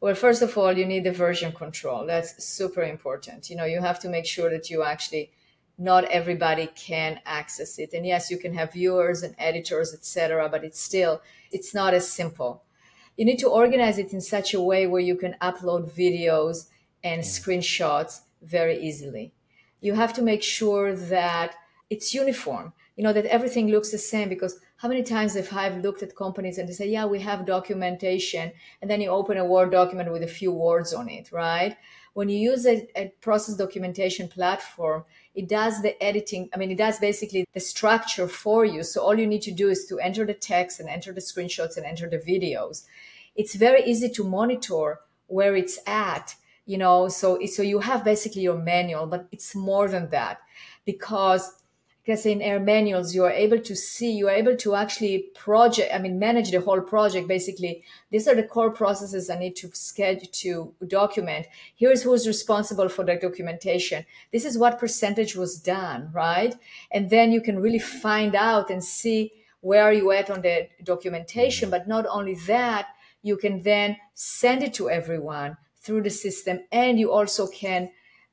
Well, 0.00 0.14
first 0.14 0.42
of 0.42 0.56
all, 0.56 0.76
you 0.76 0.86
need 0.86 1.04
the 1.04 1.12
version 1.12 1.52
control. 1.52 2.06
That's 2.06 2.42
super 2.42 2.82
important. 2.82 3.50
You 3.50 3.56
know, 3.56 3.64
you 3.64 3.80
have 3.80 4.00
to 4.00 4.08
make 4.08 4.26
sure 4.26 4.50
that 4.50 4.70
you 4.70 4.82
actually 4.82 5.32
not 5.78 6.04
everybody 6.04 6.68
can 6.74 7.20
access 7.26 7.78
it. 7.78 7.92
And 7.92 8.06
yes, 8.06 8.30
you 8.30 8.38
can 8.38 8.54
have 8.54 8.72
viewers 8.72 9.22
and 9.22 9.34
editors, 9.38 9.92
etc., 9.92 10.48
but 10.48 10.64
it's 10.64 10.80
still 10.80 11.20
it's 11.50 11.74
not 11.74 11.94
as 11.94 12.10
simple. 12.10 12.62
You 13.16 13.24
need 13.24 13.38
to 13.40 13.48
organize 13.48 13.98
it 13.98 14.12
in 14.12 14.20
such 14.20 14.54
a 14.54 14.60
way 14.60 14.86
where 14.86 15.00
you 15.00 15.16
can 15.16 15.36
upload 15.42 15.90
videos 15.90 16.66
and 17.04 17.22
screenshots 17.22 18.20
very 18.42 18.78
easily. 18.80 19.32
You 19.80 19.94
have 19.94 20.12
to 20.14 20.22
make 20.22 20.42
sure 20.42 20.94
that 20.94 21.54
it's 21.90 22.14
uniform, 22.14 22.72
you 22.96 23.04
know, 23.04 23.12
that 23.12 23.26
everything 23.26 23.68
looks 23.68 23.90
the 23.90 23.98
same 23.98 24.28
because 24.28 24.58
how 24.76 24.88
many 24.88 25.02
times 25.02 25.34
have 25.34 25.52
I 25.52 25.68
looked 25.68 26.02
at 26.02 26.16
companies 26.16 26.58
and 26.58 26.68
they 26.68 26.72
say, 26.72 26.88
yeah, 26.88 27.04
we 27.04 27.20
have 27.20 27.46
documentation, 27.46 28.52
and 28.80 28.90
then 28.90 29.00
you 29.00 29.10
open 29.10 29.36
a 29.36 29.44
Word 29.44 29.70
document 29.70 30.10
with 30.10 30.22
a 30.22 30.26
few 30.26 30.52
words 30.52 30.92
on 30.92 31.08
it, 31.08 31.30
right? 31.30 31.76
When 32.14 32.28
you 32.28 32.36
use 32.36 32.66
a, 32.66 32.88
a 32.96 33.12
process 33.20 33.54
documentation 33.56 34.28
platform, 34.28 35.04
it 35.34 35.48
does 35.48 35.80
the 35.80 36.02
editing. 36.02 36.50
I 36.52 36.58
mean, 36.58 36.70
it 36.70 36.78
does 36.78 36.98
basically 36.98 37.46
the 37.54 37.60
structure 37.60 38.28
for 38.28 38.64
you. 38.64 38.82
So 38.82 39.00
all 39.00 39.18
you 39.18 39.26
need 39.26 39.42
to 39.42 39.52
do 39.52 39.68
is 39.68 39.86
to 39.86 39.98
enter 39.98 40.26
the 40.26 40.34
text 40.34 40.80
and 40.80 40.88
enter 40.88 41.12
the 41.12 41.20
screenshots 41.20 41.76
and 41.76 41.86
enter 41.86 42.10
the 42.10 42.18
videos. 42.18 42.84
It's 43.34 43.54
very 43.54 43.82
easy 43.84 44.10
to 44.10 44.24
monitor 44.24 45.00
where 45.28 45.56
it's 45.56 45.78
at 45.86 46.34
you 46.66 46.78
know 46.78 47.08
so 47.08 47.38
so 47.46 47.62
you 47.62 47.80
have 47.80 48.04
basically 48.04 48.42
your 48.42 48.58
manual 48.58 49.06
but 49.06 49.26
it's 49.32 49.54
more 49.54 49.88
than 49.88 50.08
that 50.10 50.40
because 50.84 51.62
because 52.04 52.26
in 52.26 52.42
air 52.42 52.58
manuals 52.58 53.14
you 53.14 53.24
are 53.24 53.30
able 53.30 53.58
to 53.58 53.76
see 53.76 54.12
you 54.12 54.28
are 54.28 54.34
able 54.34 54.56
to 54.56 54.74
actually 54.74 55.30
project 55.34 55.92
i 55.94 55.98
mean 55.98 56.18
manage 56.18 56.50
the 56.50 56.60
whole 56.60 56.80
project 56.80 57.28
basically. 57.28 57.82
These 58.10 58.28
are 58.28 58.34
the 58.34 58.42
core 58.42 58.70
processes 58.70 59.30
i 59.30 59.38
need 59.38 59.56
to 59.56 59.70
schedule 59.72 60.28
to 60.32 60.74
document. 60.86 61.46
Here's 61.76 62.02
who's 62.02 62.26
responsible 62.26 62.88
for 62.88 63.04
the 63.04 63.16
documentation. 63.16 64.04
This 64.32 64.44
is 64.44 64.58
what 64.58 64.78
percentage 64.78 65.36
was 65.36 65.58
done 65.58 66.10
right? 66.12 66.54
And 66.90 67.10
then 67.10 67.32
you 67.32 67.40
can 67.40 67.60
really 67.60 67.78
find 67.78 68.34
out 68.34 68.70
and 68.70 68.82
see 68.82 69.32
where 69.60 69.84
are 69.84 69.92
you 69.92 70.10
at 70.10 70.30
on 70.30 70.42
the 70.42 70.68
documentation 70.82 71.70
but 71.70 71.86
not 71.88 72.06
only 72.06 72.34
that 72.46 72.88
you 73.22 73.36
can 73.36 73.62
then 73.62 73.96
send 74.14 74.62
it 74.62 74.74
to 74.74 74.90
everyone 74.90 75.56
through 75.82 76.02
the 76.02 76.10
system 76.10 76.60
and 76.70 76.98
you 76.98 77.12
also 77.12 77.46
can 77.48 77.90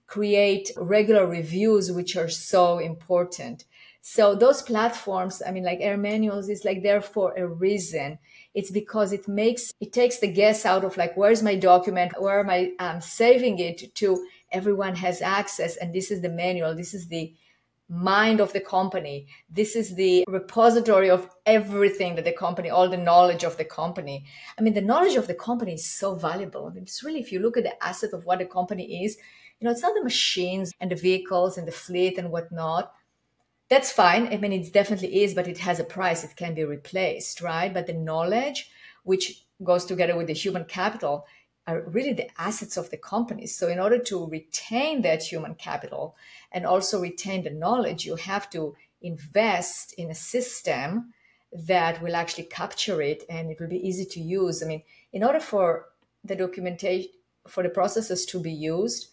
create 0.08 0.72
regular 0.78 1.28
reviews 1.28 1.92
which 1.92 2.16
are 2.16 2.30
so 2.30 2.80
important. 2.80 3.66
So 4.02 4.34
those 4.34 4.62
platforms 4.62 5.42
i 5.46 5.52
mean 5.52 5.64
like 5.64 5.80
air 5.82 5.98
manuals 5.98 6.50
is 6.50 6.66
like 6.66 6.82
there 6.84 7.02
for 7.02 7.34
a 7.36 7.46
reason. 7.48 8.20
It's 8.54 8.72
because 8.72 9.14
it 9.14 9.28
makes 9.28 9.74
it 9.80 9.94
takes 9.94 10.20
the 10.20 10.32
guess 10.32 10.66
out 10.66 10.84
of 10.84 10.98
like 10.98 11.16
where's 11.16 11.44
my 11.44 11.56
document 11.56 12.14
where 12.20 12.40
am 12.40 12.50
i 12.50 12.72
um, 12.80 13.02
saving 13.02 13.60
it 13.60 13.94
to 13.96 14.26
everyone 14.52 14.96
has 14.96 15.22
access 15.22 15.76
and 15.78 15.94
this 15.94 16.10
is 16.12 16.22
the 16.22 16.30
manual 16.30 16.76
this 16.76 16.94
is 16.94 17.08
the 17.08 17.34
mind 17.89 18.39
of 18.39 18.54
the 18.54 18.60
company. 18.60 19.28
This 19.49 19.75
is 19.75 19.95
the 19.95 20.23
repository 20.28 21.10
of 21.10 21.30
everything 21.45 22.15
that 22.15 22.25
the 22.25 22.32
company, 22.32 22.69
all 22.69 22.88
the 22.88 22.97
knowledge 22.97 23.43
of 23.43 23.58
the 23.58 23.65
company. 23.65 24.25
I 24.58 24.62
mean, 24.62 24.75
the 24.75 24.82
knowledge 24.82 25.15
of 25.15 25.25
the 25.25 25.34
company 25.34 25.73
is 25.73 25.86
so 25.86 26.13
valuable. 26.13 26.71
It's 26.75 27.04
really, 27.04 27.19
if 27.19 27.32
you 27.32 27.39
look 27.39 27.58
at 27.58 27.63
the 27.63 27.84
asset 27.84 28.13
of 28.13 28.25
what 28.25 28.39
the 28.39 28.45
company 28.45 29.04
is, 29.04 29.17
you 29.60 29.65
know, 29.65 29.71
it's 29.71 29.82
not 29.82 29.95
the 29.95 30.04
machines 30.04 30.71
and 30.80 30.91
the 30.91 30.95
vehicles 30.95 31.58
and 31.58 31.67
the 31.67 31.71
fleet 31.71 32.17
and 32.17 32.32
whatnot. 32.32 32.93
That's 33.69 33.91
fine. 33.91 34.32
I 34.32 34.38
mean, 34.38 34.54
it 34.54 34.71
definitely 34.71 35.23
is, 35.23 35.34
but 35.34 35.47
it 35.47 35.58
has 35.58 35.80
a 35.80 35.84
price. 35.84 36.23
It 36.23 36.36
can 36.36 36.54
be 36.54 36.63
replaced, 36.63 37.41
right? 37.41 37.73
But 37.73 37.88
the 37.88 37.93
knowledge, 37.93 38.69
which 39.04 39.45
goes 39.63 39.86
together 39.86 40.15
with 40.15 40.28
the 40.28 40.34
human 40.34 40.65
capital, 40.65 41.25
are 41.69 41.82
really 41.82 42.13
the 42.13 42.29
assets 42.41 42.77
of 42.77 42.89
the 42.89 42.97
companies. 42.97 43.55
So, 43.55 43.67
in 43.67 43.79
order 43.79 43.99
to 43.99 44.25
retain 44.27 45.01
that 45.03 45.23
human 45.23 45.55
capital 45.55 46.15
and 46.51 46.65
also 46.65 47.01
retain 47.01 47.43
the 47.43 47.49
knowledge, 47.51 48.05
you 48.05 48.15
have 48.15 48.49
to 48.51 48.75
invest 49.01 49.93
in 49.93 50.10
a 50.10 50.15
system 50.15 51.13
that 51.51 52.01
will 52.01 52.15
actually 52.15 52.43
capture 52.43 53.01
it 53.01 53.23
and 53.29 53.49
it 53.49 53.60
will 53.60 53.67
be 53.67 53.88
easy 53.88 54.05
to 54.05 54.19
use. 54.19 54.62
I 54.62 54.67
mean, 54.67 54.84
in 55.13 55.23
order 55.23 55.39
for 55.39 55.86
the 56.23 56.36
documentation, 56.36 57.12
for 57.47 57.63
the 57.63 57.69
processes 57.69 58.25
to 58.27 58.39
be 58.39 58.51
used, 58.51 59.10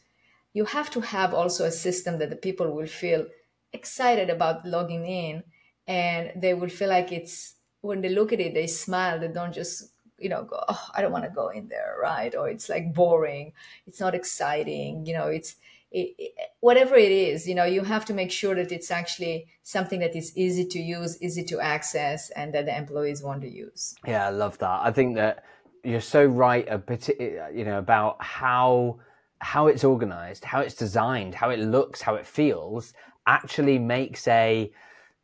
you 0.53 0.65
have 0.65 0.91
to 0.91 1.01
have 1.01 1.33
also 1.35 1.65
a 1.65 1.71
system 1.71 2.19
that 2.19 2.31
the 2.31 2.37
people 2.37 2.73
will 2.73 2.87
feel 2.87 3.27
excited 3.73 4.31
about 4.31 4.67
logging 4.67 5.07
in 5.07 5.43
and 5.87 6.33
they 6.37 6.55
will 6.55 6.69
feel 6.69 6.89
like 6.89 7.13
it's 7.13 7.55
when 7.81 8.01
they 8.01 8.09
look 8.09 8.33
at 8.33 8.41
it, 8.41 8.55
they 8.55 8.67
smile, 8.67 9.21
they 9.21 9.29
don't 9.29 9.55
just 9.55 9.93
you 10.19 10.29
know 10.29 10.45
go 10.45 10.63
oh, 10.69 10.89
i 10.95 11.01
don't 11.03 11.13
want 11.13 11.25
to 11.25 11.31
go 11.31 11.49
in 11.49 11.69
there 11.69 11.97
right? 12.01 12.35
Or 12.35 12.49
it's 12.49 12.69
like 12.69 12.95
boring. 12.95 13.53
It's 13.87 14.01
not 14.01 14.15
exciting 14.15 15.07
you 15.07 15.15
know 15.15 15.29
it's 15.29 15.57
it, 15.93 16.15
it, 16.19 16.33
whatever 16.61 16.97
it 16.97 17.13
is 17.13 17.47
you 17.49 17.55
know 17.55 17.65
you 17.65 17.83
have 17.83 18.05
to 18.07 18.15
make 18.15 18.31
sure 18.31 18.55
that 18.55 18.73
it's 18.73 18.91
actually 18.91 19.47
something 19.63 20.01
that 20.01 20.17
is 20.17 20.37
easy 20.37 20.65
to 20.65 20.81
use 20.81 21.21
easy 21.23 21.45
to 21.45 21.61
access 21.61 22.31
and 22.31 22.53
that 22.55 22.67
the 22.67 22.77
employees 22.77 23.23
want 23.23 23.43
to 23.43 23.49
use. 23.49 23.95
Yeah 24.07 24.27
i 24.27 24.31
love 24.31 24.59
that. 24.59 24.81
I 24.83 24.91
think 24.91 25.17
that 25.17 25.45
you're 25.85 26.01
so 26.01 26.25
right 26.25 26.67
a 26.69 26.79
bit 26.79 27.09
you 27.55 27.65
know 27.65 27.79
about 27.79 28.23
how 28.23 28.99
how 29.41 29.67
it's 29.67 29.85
organized 29.85 30.45
how 30.45 30.61
it's 30.61 30.75
designed 30.75 31.35
how 31.35 31.51
it 31.51 31.61
looks 31.61 32.01
how 32.01 32.15
it 32.15 32.27
feels 32.27 32.95
actually 33.27 33.79
makes 33.79 34.27
a 34.29 34.71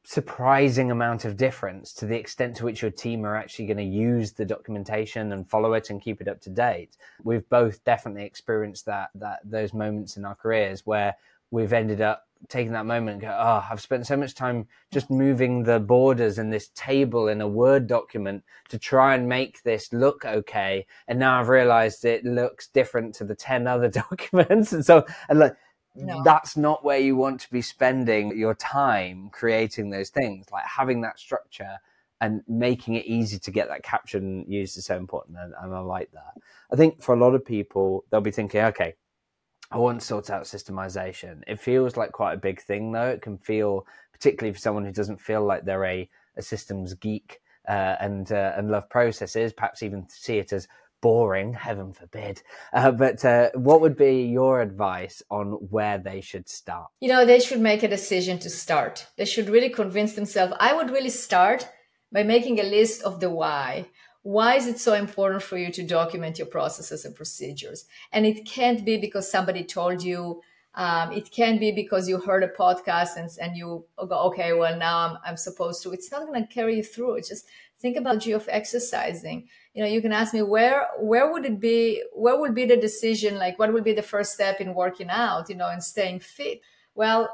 surprising 0.04 0.90
amount 0.90 1.24
of 1.24 1.36
difference 1.36 1.92
to 1.92 2.06
the 2.06 2.16
extent 2.16 2.56
to 2.56 2.64
which 2.64 2.82
your 2.82 2.90
team 2.90 3.24
are 3.24 3.36
actually 3.36 3.66
going 3.66 3.76
to 3.76 3.84
use 3.84 4.32
the 4.32 4.44
documentation 4.44 5.32
and 5.32 5.48
follow 5.48 5.74
it 5.74 5.90
and 5.90 6.02
keep 6.02 6.20
it 6.20 6.28
up 6.28 6.40
to 6.40 6.50
date. 6.50 6.96
We've 7.22 7.48
both 7.48 7.82
definitely 7.84 8.24
experienced 8.24 8.86
that 8.86 9.10
that 9.14 9.40
those 9.44 9.72
moments 9.72 10.16
in 10.16 10.24
our 10.24 10.34
careers 10.34 10.84
where 10.84 11.14
we've 11.50 11.72
ended 11.72 12.00
up 12.00 12.26
taking 12.48 12.72
that 12.72 12.86
moment 12.86 13.14
and 13.14 13.20
go, 13.20 13.38
oh, 13.38 13.64
I've 13.70 13.80
spent 13.80 14.06
so 14.06 14.16
much 14.16 14.34
time 14.34 14.66
just 14.90 15.10
moving 15.10 15.62
the 15.62 15.78
borders 15.78 16.38
in 16.38 16.50
this 16.50 16.70
table 16.74 17.28
in 17.28 17.40
a 17.40 17.46
Word 17.46 17.86
document 17.86 18.42
to 18.68 18.78
try 18.78 19.14
and 19.14 19.28
make 19.28 19.62
this 19.62 19.92
look 19.92 20.24
okay. 20.24 20.86
And 21.06 21.18
now 21.18 21.38
I've 21.38 21.48
realized 21.48 22.04
it 22.04 22.24
looks 22.24 22.68
different 22.68 23.14
to 23.16 23.24
the 23.24 23.34
10 23.34 23.66
other 23.66 23.88
documents. 24.10 24.72
And 24.72 24.84
so, 24.84 25.06
and 25.28 25.38
like, 25.38 25.56
no. 25.94 26.22
that's 26.24 26.57
not 26.57 26.85
where 26.85 26.98
you 26.98 27.16
want 27.16 27.40
to 27.40 27.50
be 27.50 27.62
spending 27.62 28.37
your 28.37 28.55
time 28.55 29.31
creating 29.33 29.90
those 29.90 30.11
things. 30.11 30.46
Like 30.50 30.64
having 30.64 31.02
that 31.02 31.18
structure 31.18 31.78
and 32.20 32.42
making 32.46 32.94
it 32.94 33.05
easy 33.07 33.38
to 33.38 33.50
get 33.50 33.68
that 33.68 34.14
and 34.14 34.46
used 34.46 34.78
is 34.78 34.87
so 34.87 34.96
important. 34.96 35.37
And, 35.38 35.55
and 35.61 35.74
I 35.74 35.81
like 35.81 36.11
that. 36.12 36.40
I 36.72 36.76
think 36.76 37.02
for 37.02 37.14
a 37.14 37.18
lot 37.18 37.35
of 37.35 37.44
people, 37.44 38.05
they'll 38.11 38.20
be 38.20 38.31
thinking, 38.31 38.61
okay, 38.61 38.94
I 39.72 39.78
want 39.78 40.00
to 40.00 40.07
sort 40.07 40.31
out 40.31 40.44
systemization. 40.44 41.42
It 41.46 41.59
feels 41.59 41.96
like 41.96 42.12
quite 42.12 42.35
a 42.35 42.38
big 42.38 42.61
thing, 42.61 42.92
though. 42.92 43.09
It 43.09 43.22
can 43.22 43.38
feel, 43.38 43.87
particularly 44.12 44.52
for 44.52 44.61
someone 44.61 44.85
who 44.85 44.92
doesn't 44.92 45.20
feel 45.20 45.44
like 45.44 45.64
they're 45.64 45.85
a, 45.85 46.09
a 46.37 46.42
systems 46.42 46.94
geek 46.94 47.40
uh, 47.68 47.96
and 48.00 48.31
uh, 48.33 48.52
and 48.57 48.70
love 48.70 48.88
processes, 48.90 49.52
perhaps 49.52 49.83
even 49.83 50.09
see 50.09 50.38
it 50.38 50.52
as 50.52 50.68
boring, 51.02 51.52
heaven 51.52 51.92
forbid. 51.92 52.42
Uh, 52.72 52.90
but 52.92 53.22
uh, 53.24 53.50
what 53.54 53.82
would 53.82 53.96
be 53.96 54.22
your 54.22 54.62
advice 54.62 55.22
on 55.30 55.50
where 55.68 55.98
they 55.98 56.22
should 56.22 56.48
start? 56.48 56.86
You 57.00 57.08
know, 57.08 57.26
they 57.26 57.40
should 57.40 57.60
make 57.60 57.82
a 57.82 57.88
decision 57.88 58.38
to 58.38 58.48
start. 58.48 59.06
They 59.18 59.26
should 59.26 59.50
really 59.50 59.68
convince 59.68 60.14
themselves. 60.14 60.54
I 60.58 60.72
would 60.72 60.90
really 60.90 61.10
start 61.10 61.68
by 62.10 62.22
making 62.22 62.58
a 62.60 62.62
list 62.62 63.02
of 63.02 63.20
the 63.20 63.28
why. 63.28 63.86
Why 64.22 64.54
is 64.54 64.68
it 64.68 64.78
so 64.78 64.94
important 64.94 65.42
for 65.42 65.58
you 65.58 65.72
to 65.72 65.82
document 65.82 66.38
your 66.38 66.46
processes 66.46 67.04
and 67.04 67.14
procedures? 67.14 67.84
And 68.12 68.24
it 68.24 68.46
can't 68.46 68.84
be 68.84 68.96
because 68.96 69.30
somebody 69.30 69.64
told 69.64 70.02
you. 70.02 70.40
Um, 70.74 71.12
it 71.12 71.30
can 71.30 71.58
be 71.58 71.70
because 71.70 72.08
you 72.08 72.18
heard 72.18 72.42
a 72.42 72.48
podcast 72.48 73.16
and, 73.16 73.28
and 73.42 73.58
you 73.58 73.84
go, 74.08 74.18
okay, 74.28 74.54
well, 74.54 74.74
now 74.78 75.06
I'm, 75.06 75.18
I'm 75.26 75.36
supposed 75.36 75.82
to. 75.82 75.92
It's 75.92 76.10
not 76.10 76.26
going 76.26 76.40
to 76.40 76.54
carry 76.54 76.76
you 76.76 76.82
through. 76.82 77.16
It's 77.16 77.28
just 77.28 77.44
think 77.78 77.98
about 77.98 78.24
you 78.24 78.36
of 78.36 78.48
exercising 78.50 79.48
you 79.74 79.82
know 79.82 79.88
you 79.88 80.02
can 80.02 80.12
ask 80.12 80.35
me 80.35 80.42
where 80.42 80.88
where 80.98 81.32
would 81.32 81.44
it 81.44 81.58
be 81.58 82.02
where 82.12 82.38
would 82.38 82.54
be 82.54 82.64
the 82.64 82.76
decision 82.76 83.38
like 83.38 83.58
what 83.58 83.72
would 83.72 83.85
be 83.85 83.92
the 83.92 84.02
first 84.02 84.32
step 84.32 84.61
in 84.61 84.74
working 84.74 85.08
out 85.11 85.48
you 85.48 85.54
know 85.54 85.68
and 85.68 85.82
staying 85.82 86.20
fit? 86.20 86.61
Well 86.94 87.28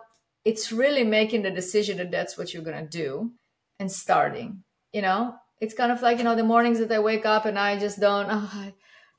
it's 0.44 0.72
really 0.72 1.04
making 1.04 1.42
the 1.42 1.50
decision 1.50 1.98
that 1.98 2.10
that's 2.10 2.38
what 2.38 2.54
you're 2.54 2.62
going 2.62 2.82
to 2.82 2.98
do 2.98 3.32
and 3.78 3.90
starting 3.90 4.62
you 4.92 5.02
know? 5.02 5.34
It's 5.60 5.74
kind 5.74 5.92
of 5.92 6.00
like 6.02 6.18
you 6.18 6.24
know 6.24 6.36
the 6.36 6.44
mornings 6.44 6.78
that 6.78 6.92
i 6.92 7.00
wake 7.00 7.26
up 7.26 7.44
and 7.44 7.58
i 7.58 7.76
just 7.78 7.98
don't 7.98 8.28
oh, 8.30 8.50
I, 8.52 8.72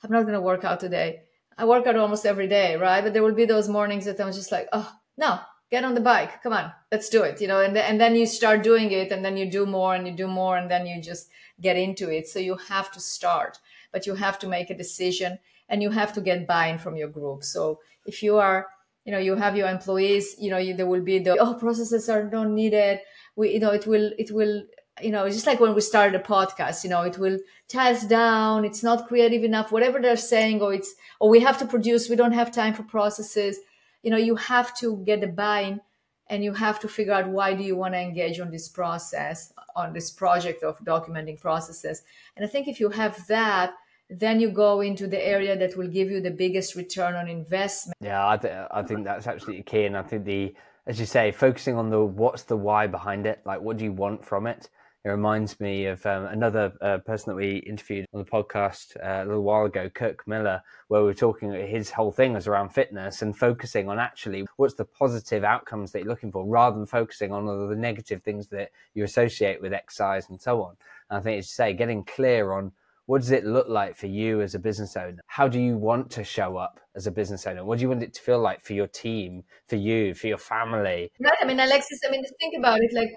i'm 0.03 0.12
not 0.12 0.21
going 0.21 0.34
to 0.34 0.41
work 0.41 0.63
out 0.63 0.79
today. 0.79 1.23
I 1.58 1.65
work 1.65 1.86
out 1.88 1.97
almost 1.97 2.25
every 2.25 2.47
day 2.47 2.77
right? 2.77 3.03
But 3.03 3.13
there 3.13 3.23
will 3.23 3.36
be 3.36 3.45
those 3.45 3.67
mornings 3.67 4.05
that 4.05 4.19
i'm 4.21 4.32
just 4.32 4.51
like 4.51 4.69
oh 4.71 4.89
no 5.17 5.39
get 5.71 5.84
on 5.84 5.93
the 5.93 6.01
bike 6.01 6.41
come 6.41 6.53
on 6.53 6.71
let's 6.91 7.10
do 7.10 7.23
it 7.23 7.39
you 7.41 7.47
know 7.47 7.62
and, 7.62 7.77
and 7.77 7.99
then 7.99 8.15
you 8.15 8.25
start 8.25 8.63
doing 8.63 8.91
it 8.91 9.12
and 9.12 9.23
then 9.23 9.38
you 9.38 9.49
do 9.49 9.65
more 9.65 9.95
and 9.95 10.08
you 10.08 10.13
do 10.13 10.27
more 10.27 10.58
and 10.58 10.69
then 10.69 10.86
you 10.86 11.01
just 11.01 11.29
get 11.62 11.77
into 11.77 12.10
it 12.10 12.27
so 12.27 12.39
you 12.39 12.55
have 12.55 12.91
to 12.91 12.99
start 12.99 13.60
but 13.91 14.05
you 14.05 14.15
have 14.15 14.39
to 14.39 14.47
make 14.47 14.69
a 14.69 14.77
decision 14.77 15.38
and 15.69 15.82
you 15.82 15.91
have 15.91 16.13
to 16.13 16.21
get 16.21 16.47
buy-in 16.47 16.79
from 16.79 16.97
your 16.97 17.08
group. 17.08 17.43
So 17.43 17.79
if 18.05 18.21
you 18.23 18.38
are, 18.38 18.67
you 19.05 19.12
know, 19.12 19.19
you 19.19 19.36
have 19.36 19.55
your 19.55 19.69
employees, 19.69 20.36
you 20.39 20.49
know, 20.49 20.58
you, 20.58 20.75
there 20.75 20.88
will 20.88 21.01
be 21.01 21.19
the 21.19 21.38
oh 21.38 21.53
processes 21.53 22.10
are 22.10 22.29
not 22.29 22.49
needed. 22.49 22.99
We, 23.36 23.53
you 23.53 23.60
know, 23.60 23.71
it 23.71 23.88
will 23.88 24.12
it 24.17 24.32
will 24.32 24.63
you 25.01 25.12
know, 25.12 25.29
just 25.29 25.47
like 25.47 25.62
when 25.62 25.73
we 25.73 25.79
started 25.79 26.19
a 26.19 26.23
podcast, 26.23 26.84
you 26.84 26.89
know, 26.89 27.03
it 27.03 27.17
will 27.17 27.39
tie 27.69 27.91
us 27.91 28.05
down. 28.05 28.65
It's 28.65 28.84
not 28.84 29.08
creative 29.08 29.45
enough, 29.45 29.71
whatever 29.71 30.01
they're 30.01 30.17
saying, 30.17 30.62
or 30.62 30.73
it's, 30.73 30.93
or 31.21 31.29
we 31.29 31.39
have 31.39 31.58
to 31.60 31.65
produce. 31.65 32.10
We 32.10 32.17
don't 32.17 32.34
have 32.34 32.51
time 32.51 32.73
for 32.73 32.84
processes. 32.84 33.60
You 34.03 34.12
know, 34.12 34.17
you 34.17 34.35
have 34.35 34.75
to 34.77 34.97
get 35.05 35.21
the 35.21 35.27
buy-in 35.27 35.81
and 36.29 36.43
you 36.43 36.53
have 36.53 36.79
to 36.81 36.88
figure 36.88 37.13
out 37.13 37.27
why 37.27 37.53
do 37.53 37.63
you 37.63 37.75
want 37.75 37.93
to 37.95 37.99
engage 37.99 38.39
on 38.39 38.51
this 38.51 38.69
process, 38.69 39.51
on 39.75 39.93
this 39.93 40.12
project 40.12 40.63
of 40.63 40.77
documenting 40.79 41.39
processes. 41.39 42.03
And 42.35 42.45
I 42.45 42.47
think 42.47 42.67
if 42.67 42.79
you 42.79 42.89
have 42.89 43.25
that, 43.27 43.73
then 44.09 44.39
you 44.39 44.49
go 44.49 44.81
into 44.81 45.07
the 45.07 45.23
area 45.23 45.57
that 45.57 45.77
will 45.77 45.88
give 45.88 46.09
you 46.09 46.21
the 46.21 46.31
biggest 46.31 46.75
return 46.75 47.15
on 47.15 47.27
investment. 47.27 47.95
Yeah, 48.01 48.27
I, 48.27 48.38
th- 48.38 48.53
I 48.71 48.81
think 48.83 49.05
that's 49.05 49.27
absolutely 49.27 49.63
key. 49.63 49.85
And 49.85 49.97
I 49.97 50.03
think 50.03 50.25
the, 50.25 50.55
as 50.88 50.99
you 50.99 51.05
say, 51.05 51.31
focusing 51.31 51.75
on 51.75 51.89
the 51.89 52.03
what's 52.03 52.43
the 52.43 52.57
why 52.57 52.88
behind 52.88 53.25
it, 53.25 53.41
like 53.45 53.62
what 53.62 53.77
do 53.77 53.85
you 53.85 53.91
want 53.91 54.25
from 54.25 54.47
it? 54.47 54.69
It 55.05 55.09
reminds 55.09 55.62
me 55.62 55.85
of 55.85 56.05
um, 56.05 56.25
another 56.25 56.73
uh, 56.81 56.97
person 56.97 57.31
that 57.31 57.35
we 57.35 57.57
interviewed 57.59 58.05
on 58.13 58.19
the 58.19 58.29
podcast 58.29 58.97
uh, 58.97 59.23
a 59.23 59.25
little 59.25 59.43
while 59.43 59.63
ago, 59.63 59.89
Kirk 59.89 60.27
Miller, 60.27 60.62
where 60.89 60.99
we 60.99 61.07
were 61.07 61.13
talking. 61.13 61.53
His 61.53 61.89
whole 61.89 62.12
thing 62.12 62.33
was 62.33 62.47
around 62.47 62.69
fitness 62.69 63.21
and 63.21 63.38
focusing 63.38 63.88
on 63.88 63.97
actually 63.97 64.45
what's 64.57 64.73
the 64.73 64.83
positive 64.83 65.45
outcomes 65.45 65.93
that 65.93 65.99
you're 65.99 66.09
looking 66.09 66.33
for, 66.33 66.45
rather 66.45 66.75
than 66.75 66.85
focusing 66.85 67.31
on 67.31 67.47
all 67.47 67.67
the 67.67 67.77
negative 67.77 68.23
things 68.23 68.47
that 68.47 68.71
you 68.93 69.05
associate 69.05 69.62
with 69.62 69.71
exercise 69.71 70.29
and 70.29 70.41
so 70.41 70.62
on. 70.63 70.75
And 71.09 71.19
I 71.19 71.21
think 71.21 71.39
it's 71.39 71.49
say 71.49 71.73
getting 71.73 72.03
clear 72.03 72.51
on 72.51 72.73
what 73.05 73.21
does 73.21 73.31
it 73.31 73.45
look 73.45 73.67
like 73.67 73.95
for 73.95 74.05
you 74.05 74.41
as 74.41 74.53
a 74.53 74.59
business 74.59 74.95
owner? 74.97 75.21
How 75.25 75.47
do 75.47 75.59
you 75.59 75.77
want 75.77 76.12
to 76.12 76.23
show 76.23 76.57
up 76.57 76.79
as 76.95 77.07
a 77.07 77.12
business 77.12 77.47
owner? 77.47 77.65
What 77.65 77.79
do 77.79 77.83
you 77.83 77.89
want 77.89 78.03
it 78.03 78.13
to 78.13 78.21
feel 78.21 78.39
like 78.39 78.63
for 78.63 78.73
your 78.73 78.85
team, 78.85 79.43
for 79.67 79.77
you, 79.77 80.13
for 80.13 80.27
your 80.27 80.38
family? 80.38 81.12
Right. 81.19 81.33
I 81.41 81.45
mean, 81.45 81.59
Alexis, 81.59 82.01
I 82.05 82.12
mean, 82.12 82.23
think 82.39 82.53
about 82.59 82.81
it 82.81 82.91
like 82.93 83.09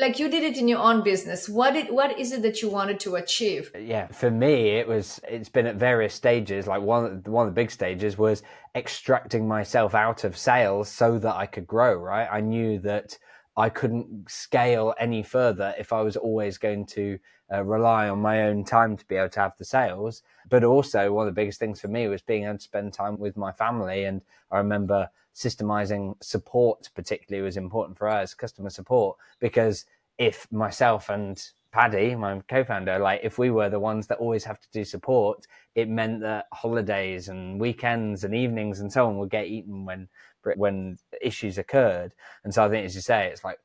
like 0.00 0.18
you 0.18 0.28
did 0.28 0.42
it 0.42 0.56
in 0.56 0.66
your 0.68 0.80
own 0.80 1.02
business. 1.02 1.48
What 1.48 1.74
did 1.74 1.90
what 1.90 2.18
is 2.18 2.32
it 2.32 2.42
that 2.42 2.62
you 2.62 2.68
wanted 2.68 3.00
to 3.00 3.16
achieve? 3.16 3.70
Yeah 3.78 4.08
for 4.08 4.30
me 4.30 4.70
it 4.70 4.88
was 4.88 5.20
it's 5.28 5.48
been 5.48 5.66
at 5.66 5.76
various 5.76 6.14
stages. 6.14 6.66
Like 6.66 6.82
one 6.82 7.22
one 7.26 7.46
of 7.46 7.54
the 7.54 7.60
big 7.60 7.70
stages 7.70 8.18
was 8.18 8.42
extracting 8.74 9.46
myself 9.46 9.94
out 9.94 10.24
of 10.24 10.36
sales 10.36 10.88
so 10.88 11.16
that 11.18 11.36
i 11.36 11.46
could 11.46 11.66
grow 11.66 11.94
right? 11.94 12.28
I 12.30 12.40
knew 12.40 12.80
that 12.80 13.18
i 13.56 13.68
couldn't 13.68 14.28
scale 14.30 14.94
any 14.98 15.22
further 15.22 15.74
if 15.78 15.92
i 15.92 16.00
was 16.00 16.16
always 16.16 16.58
going 16.58 16.84
to 16.84 17.18
uh, 17.52 17.62
rely 17.62 18.08
on 18.08 18.20
my 18.20 18.44
own 18.44 18.64
time 18.64 18.96
to 18.96 19.04
be 19.06 19.16
able 19.16 19.28
to 19.28 19.40
have 19.40 19.56
the 19.58 19.64
sales. 19.64 20.22
But 20.48 20.64
also 20.64 21.12
one 21.12 21.28
of 21.28 21.34
the 21.34 21.40
biggest 21.40 21.58
things 21.58 21.80
for 21.80 21.88
me 21.88 22.08
was 22.08 22.22
being 22.22 22.44
able 22.44 22.56
to 22.56 22.62
spend 22.62 22.92
time 22.92 23.18
with 23.18 23.36
my 23.36 23.52
family. 23.52 24.04
And 24.04 24.22
i 24.50 24.58
remember 24.58 25.08
systemizing 25.34 26.14
support 26.22 26.88
particularly 26.94 27.44
was 27.44 27.56
important 27.56 27.98
for 27.98 28.08
us, 28.08 28.34
customer 28.34 28.70
support, 28.70 29.16
because 29.40 29.84
if 30.18 30.50
myself 30.52 31.08
and 31.08 31.44
Paddy, 31.72 32.14
my 32.14 32.40
co-founder, 32.48 33.00
like 33.00 33.20
if 33.24 33.36
we 33.36 33.50
were 33.50 33.68
the 33.68 33.80
ones 33.80 34.06
that 34.06 34.18
always 34.18 34.44
have 34.44 34.60
to 34.60 34.68
do 34.72 34.84
support, 34.84 35.44
it 35.74 35.88
meant 35.88 36.20
that 36.20 36.46
holidays 36.52 37.28
and 37.28 37.58
weekends 37.58 38.22
and 38.22 38.32
evenings 38.32 38.78
and 38.78 38.92
so 38.92 39.08
on 39.08 39.18
would 39.18 39.30
get 39.30 39.48
eaten 39.48 39.84
when 39.84 40.08
when 40.56 40.98
issues 41.20 41.58
occurred. 41.58 42.14
And 42.44 42.52
so 42.52 42.64
I 42.64 42.68
think, 42.68 42.86
as 42.86 42.94
you 42.94 43.00
say, 43.00 43.28
it's 43.28 43.44
like 43.44 43.58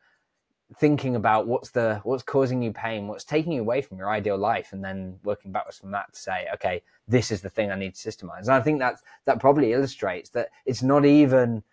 thinking 0.77 1.15
about 1.15 1.47
what's 1.47 1.71
the 1.71 1.99
what's 2.03 2.23
causing 2.23 2.61
you 2.61 2.71
pain, 2.71 3.07
what's 3.07 3.23
taking 3.23 3.51
you 3.53 3.61
away 3.61 3.81
from 3.81 3.97
your 3.97 4.09
ideal 4.09 4.37
life, 4.37 4.71
and 4.71 4.83
then 4.83 5.17
working 5.23 5.51
backwards 5.51 5.77
from 5.77 5.91
that 5.91 6.13
to 6.13 6.19
say, 6.19 6.47
okay, 6.53 6.81
this 7.07 7.31
is 7.31 7.41
the 7.41 7.49
thing 7.49 7.71
I 7.71 7.75
need 7.75 7.95
to 7.95 8.09
systemize. 8.09 8.41
And 8.41 8.51
I 8.51 8.61
think 8.61 8.79
that 8.79 8.95
that 9.25 9.39
probably 9.39 9.73
illustrates 9.73 10.29
that 10.31 10.49
it's 10.65 10.83
not 10.83 11.05
even 11.05 11.63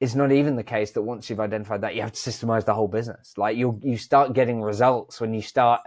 it's 0.00 0.14
not 0.14 0.32
even 0.32 0.56
the 0.56 0.64
case 0.64 0.92
that 0.92 1.02
once 1.02 1.28
you've 1.28 1.40
identified 1.40 1.82
that 1.82 1.94
you 1.94 2.00
have 2.00 2.12
to 2.12 2.30
systemize 2.30 2.64
the 2.64 2.74
whole 2.74 2.88
business. 2.88 3.34
Like 3.36 3.56
you 3.56 3.78
you 3.82 3.96
start 3.96 4.32
getting 4.32 4.62
results 4.62 5.20
when 5.20 5.34
you 5.34 5.42
start 5.42 5.80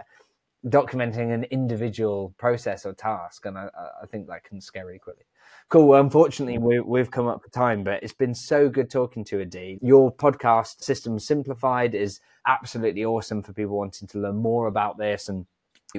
documenting 0.66 1.32
an 1.32 1.44
individual 1.44 2.34
process 2.38 2.86
or 2.86 2.94
task, 2.94 3.46
and 3.46 3.58
I, 3.58 3.68
I 4.02 4.06
think 4.06 4.26
that 4.28 4.44
can 4.44 4.60
scare 4.60 4.84
quickly. 4.98 5.24
Cool. 5.68 5.88
Well, 5.88 6.00
unfortunately, 6.00 6.58
we, 6.58 6.80
we've 6.80 7.10
come 7.10 7.26
up 7.26 7.42
for 7.42 7.50
time, 7.50 7.84
but 7.84 8.02
it's 8.02 8.12
been 8.12 8.34
so 8.34 8.68
good 8.68 8.90
talking 8.90 9.24
to 9.24 9.40
Adi. 9.40 9.78
Your 9.82 10.12
podcast, 10.12 10.82
System 10.82 11.18
Simplified, 11.18 11.94
is 11.94 12.20
absolutely 12.46 13.04
awesome 13.04 13.42
for 13.42 13.52
people 13.52 13.76
wanting 13.76 14.06
to 14.08 14.18
learn 14.18 14.36
more 14.36 14.66
about 14.66 14.98
this 14.98 15.28
and 15.28 15.46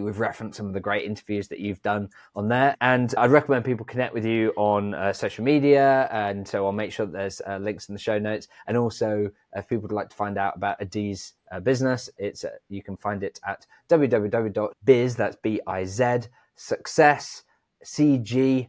We've 0.01 0.19
referenced 0.19 0.57
some 0.57 0.67
of 0.67 0.73
the 0.73 0.79
great 0.81 1.05
interviews 1.05 1.47
that 1.47 1.59
you've 1.59 1.81
done 1.81 2.09
on 2.35 2.49
there. 2.49 2.75
And 2.81 3.13
I'd 3.17 3.31
recommend 3.31 3.63
people 3.63 3.85
connect 3.85 4.13
with 4.13 4.25
you 4.25 4.51
on 4.57 4.93
uh, 4.93 5.13
social 5.13 5.43
media. 5.43 6.09
And 6.11 6.45
so 6.45 6.65
I'll 6.65 6.73
make 6.73 6.91
sure 6.91 7.05
that 7.05 7.13
there's 7.13 7.41
uh, 7.47 7.57
links 7.57 7.87
in 7.87 7.95
the 7.95 7.99
show 7.99 8.19
notes. 8.19 8.47
And 8.67 8.75
also, 8.75 9.31
if 9.55 9.69
people 9.69 9.83
would 9.83 9.93
like 9.93 10.09
to 10.09 10.15
find 10.15 10.37
out 10.37 10.57
about 10.57 10.81
Adi's 10.81 11.33
business, 11.59 12.09
it's 12.17 12.43
uh, 12.43 12.49
you 12.69 12.83
can 12.83 12.97
find 12.97 13.23
it 13.23 13.39
at 13.47 13.65
www.biz, 13.89 15.15
that's 15.15 15.35
B-I-Z, 15.37 16.19
success, 16.55 17.43
CG, 17.83 18.67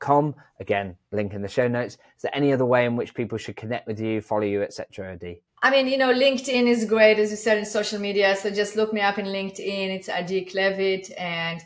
com. 0.00 0.34
Again, 0.60 0.96
link 1.12 1.34
in 1.34 1.42
the 1.42 1.48
show 1.48 1.68
notes. 1.68 1.94
Is 2.16 2.22
there 2.22 2.34
any 2.34 2.52
other 2.52 2.66
way 2.66 2.84
in 2.84 2.96
which 2.96 3.14
people 3.14 3.38
should 3.38 3.56
connect 3.56 3.86
with 3.86 4.00
you, 4.00 4.20
follow 4.20 4.42
you, 4.42 4.62
etc. 4.62 5.12
Adi? 5.12 5.40
I 5.62 5.70
mean, 5.70 5.88
you 5.88 5.98
know, 5.98 6.12
LinkedIn 6.12 6.66
is 6.68 6.84
great, 6.84 7.18
as 7.18 7.30
you 7.30 7.36
said, 7.36 7.58
in 7.58 7.64
social 7.64 8.00
media. 8.00 8.36
So 8.36 8.50
just 8.50 8.76
look 8.76 8.92
me 8.92 9.00
up 9.00 9.18
in 9.18 9.26
LinkedIn. 9.26 9.94
It's 9.96 10.08
Adi 10.08 10.44
Klevit. 10.44 11.10
And, 11.18 11.60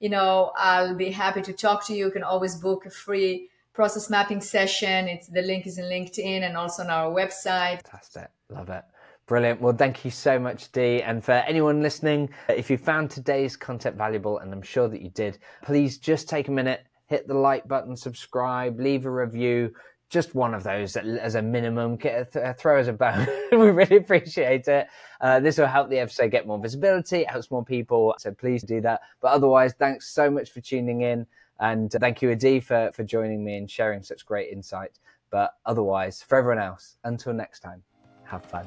you 0.00 0.08
know, 0.08 0.52
I'll 0.56 0.96
be 0.96 1.10
happy 1.10 1.42
to 1.42 1.52
talk 1.52 1.86
to 1.86 1.94
you. 1.94 2.06
You 2.06 2.10
can 2.10 2.24
always 2.24 2.56
book 2.56 2.86
a 2.86 2.90
free 2.90 3.48
process 3.72 4.10
mapping 4.10 4.40
session. 4.40 5.06
It's 5.06 5.28
the 5.28 5.42
link 5.42 5.66
is 5.66 5.78
in 5.78 5.84
LinkedIn 5.84 6.42
and 6.42 6.56
also 6.56 6.82
on 6.82 6.90
our 6.90 7.10
website. 7.10 7.82
Fantastic. 7.82 8.28
Love 8.48 8.70
it. 8.70 8.84
Brilliant. 9.26 9.60
Well, 9.60 9.74
thank 9.74 10.04
you 10.04 10.10
so 10.12 10.38
much, 10.38 10.70
Dee. 10.70 11.02
And 11.02 11.24
for 11.24 11.32
anyone 11.32 11.82
listening, 11.82 12.30
if 12.48 12.70
you 12.70 12.78
found 12.78 13.10
today's 13.10 13.56
content 13.56 13.96
valuable, 13.96 14.38
and 14.38 14.52
I'm 14.52 14.62
sure 14.62 14.88
that 14.88 15.02
you 15.02 15.10
did, 15.10 15.38
please 15.64 15.98
just 15.98 16.28
take 16.28 16.46
a 16.46 16.52
minute, 16.52 16.86
hit 17.08 17.26
the 17.26 17.34
like 17.34 17.66
button, 17.66 17.96
subscribe, 17.96 18.78
leave 18.78 19.04
a 19.04 19.10
review. 19.10 19.74
Just 20.08 20.36
one 20.36 20.54
of 20.54 20.62
those 20.62 20.96
as 20.96 21.34
a 21.34 21.42
minimum. 21.42 21.98
Throw 21.98 22.80
us 22.80 22.86
a 22.86 22.92
bone. 22.92 23.26
we 23.50 23.70
really 23.70 23.96
appreciate 23.96 24.68
it. 24.68 24.86
Uh, 25.20 25.40
this 25.40 25.58
will 25.58 25.66
help 25.66 25.90
the 25.90 25.98
episode 25.98 26.30
get 26.30 26.46
more 26.46 26.60
visibility. 26.60 27.22
It 27.22 27.30
helps 27.30 27.50
more 27.50 27.64
people. 27.64 28.14
So 28.18 28.30
please 28.30 28.62
do 28.62 28.80
that. 28.82 29.00
But 29.20 29.32
otherwise, 29.32 29.74
thanks 29.76 30.08
so 30.08 30.30
much 30.30 30.50
for 30.52 30.60
tuning 30.60 31.00
in. 31.00 31.26
And 31.58 31.90
thank 31.90 32.22
you, 32.22 32.30
Adi, 32.30 32.60
for, 32.60 32.92
for 32.94 33.02
joining 33.02 33.44
me 33.44 33.56
and 33.56 33.68
sharing 33.68 34.04
such 34.04 34.24
great 34.24 34.52
insight. 34.52 35.00
But 35.30 35.54
otherwise, 35.64 36.22
for 36.22 36.38
everyone 36.38 36.62
else, 36.62 36.98
until 37.02 37.32
next 37.32 37.60
time, 37.60 37.82
have 38.26 38.44
fun. 38.44 38.66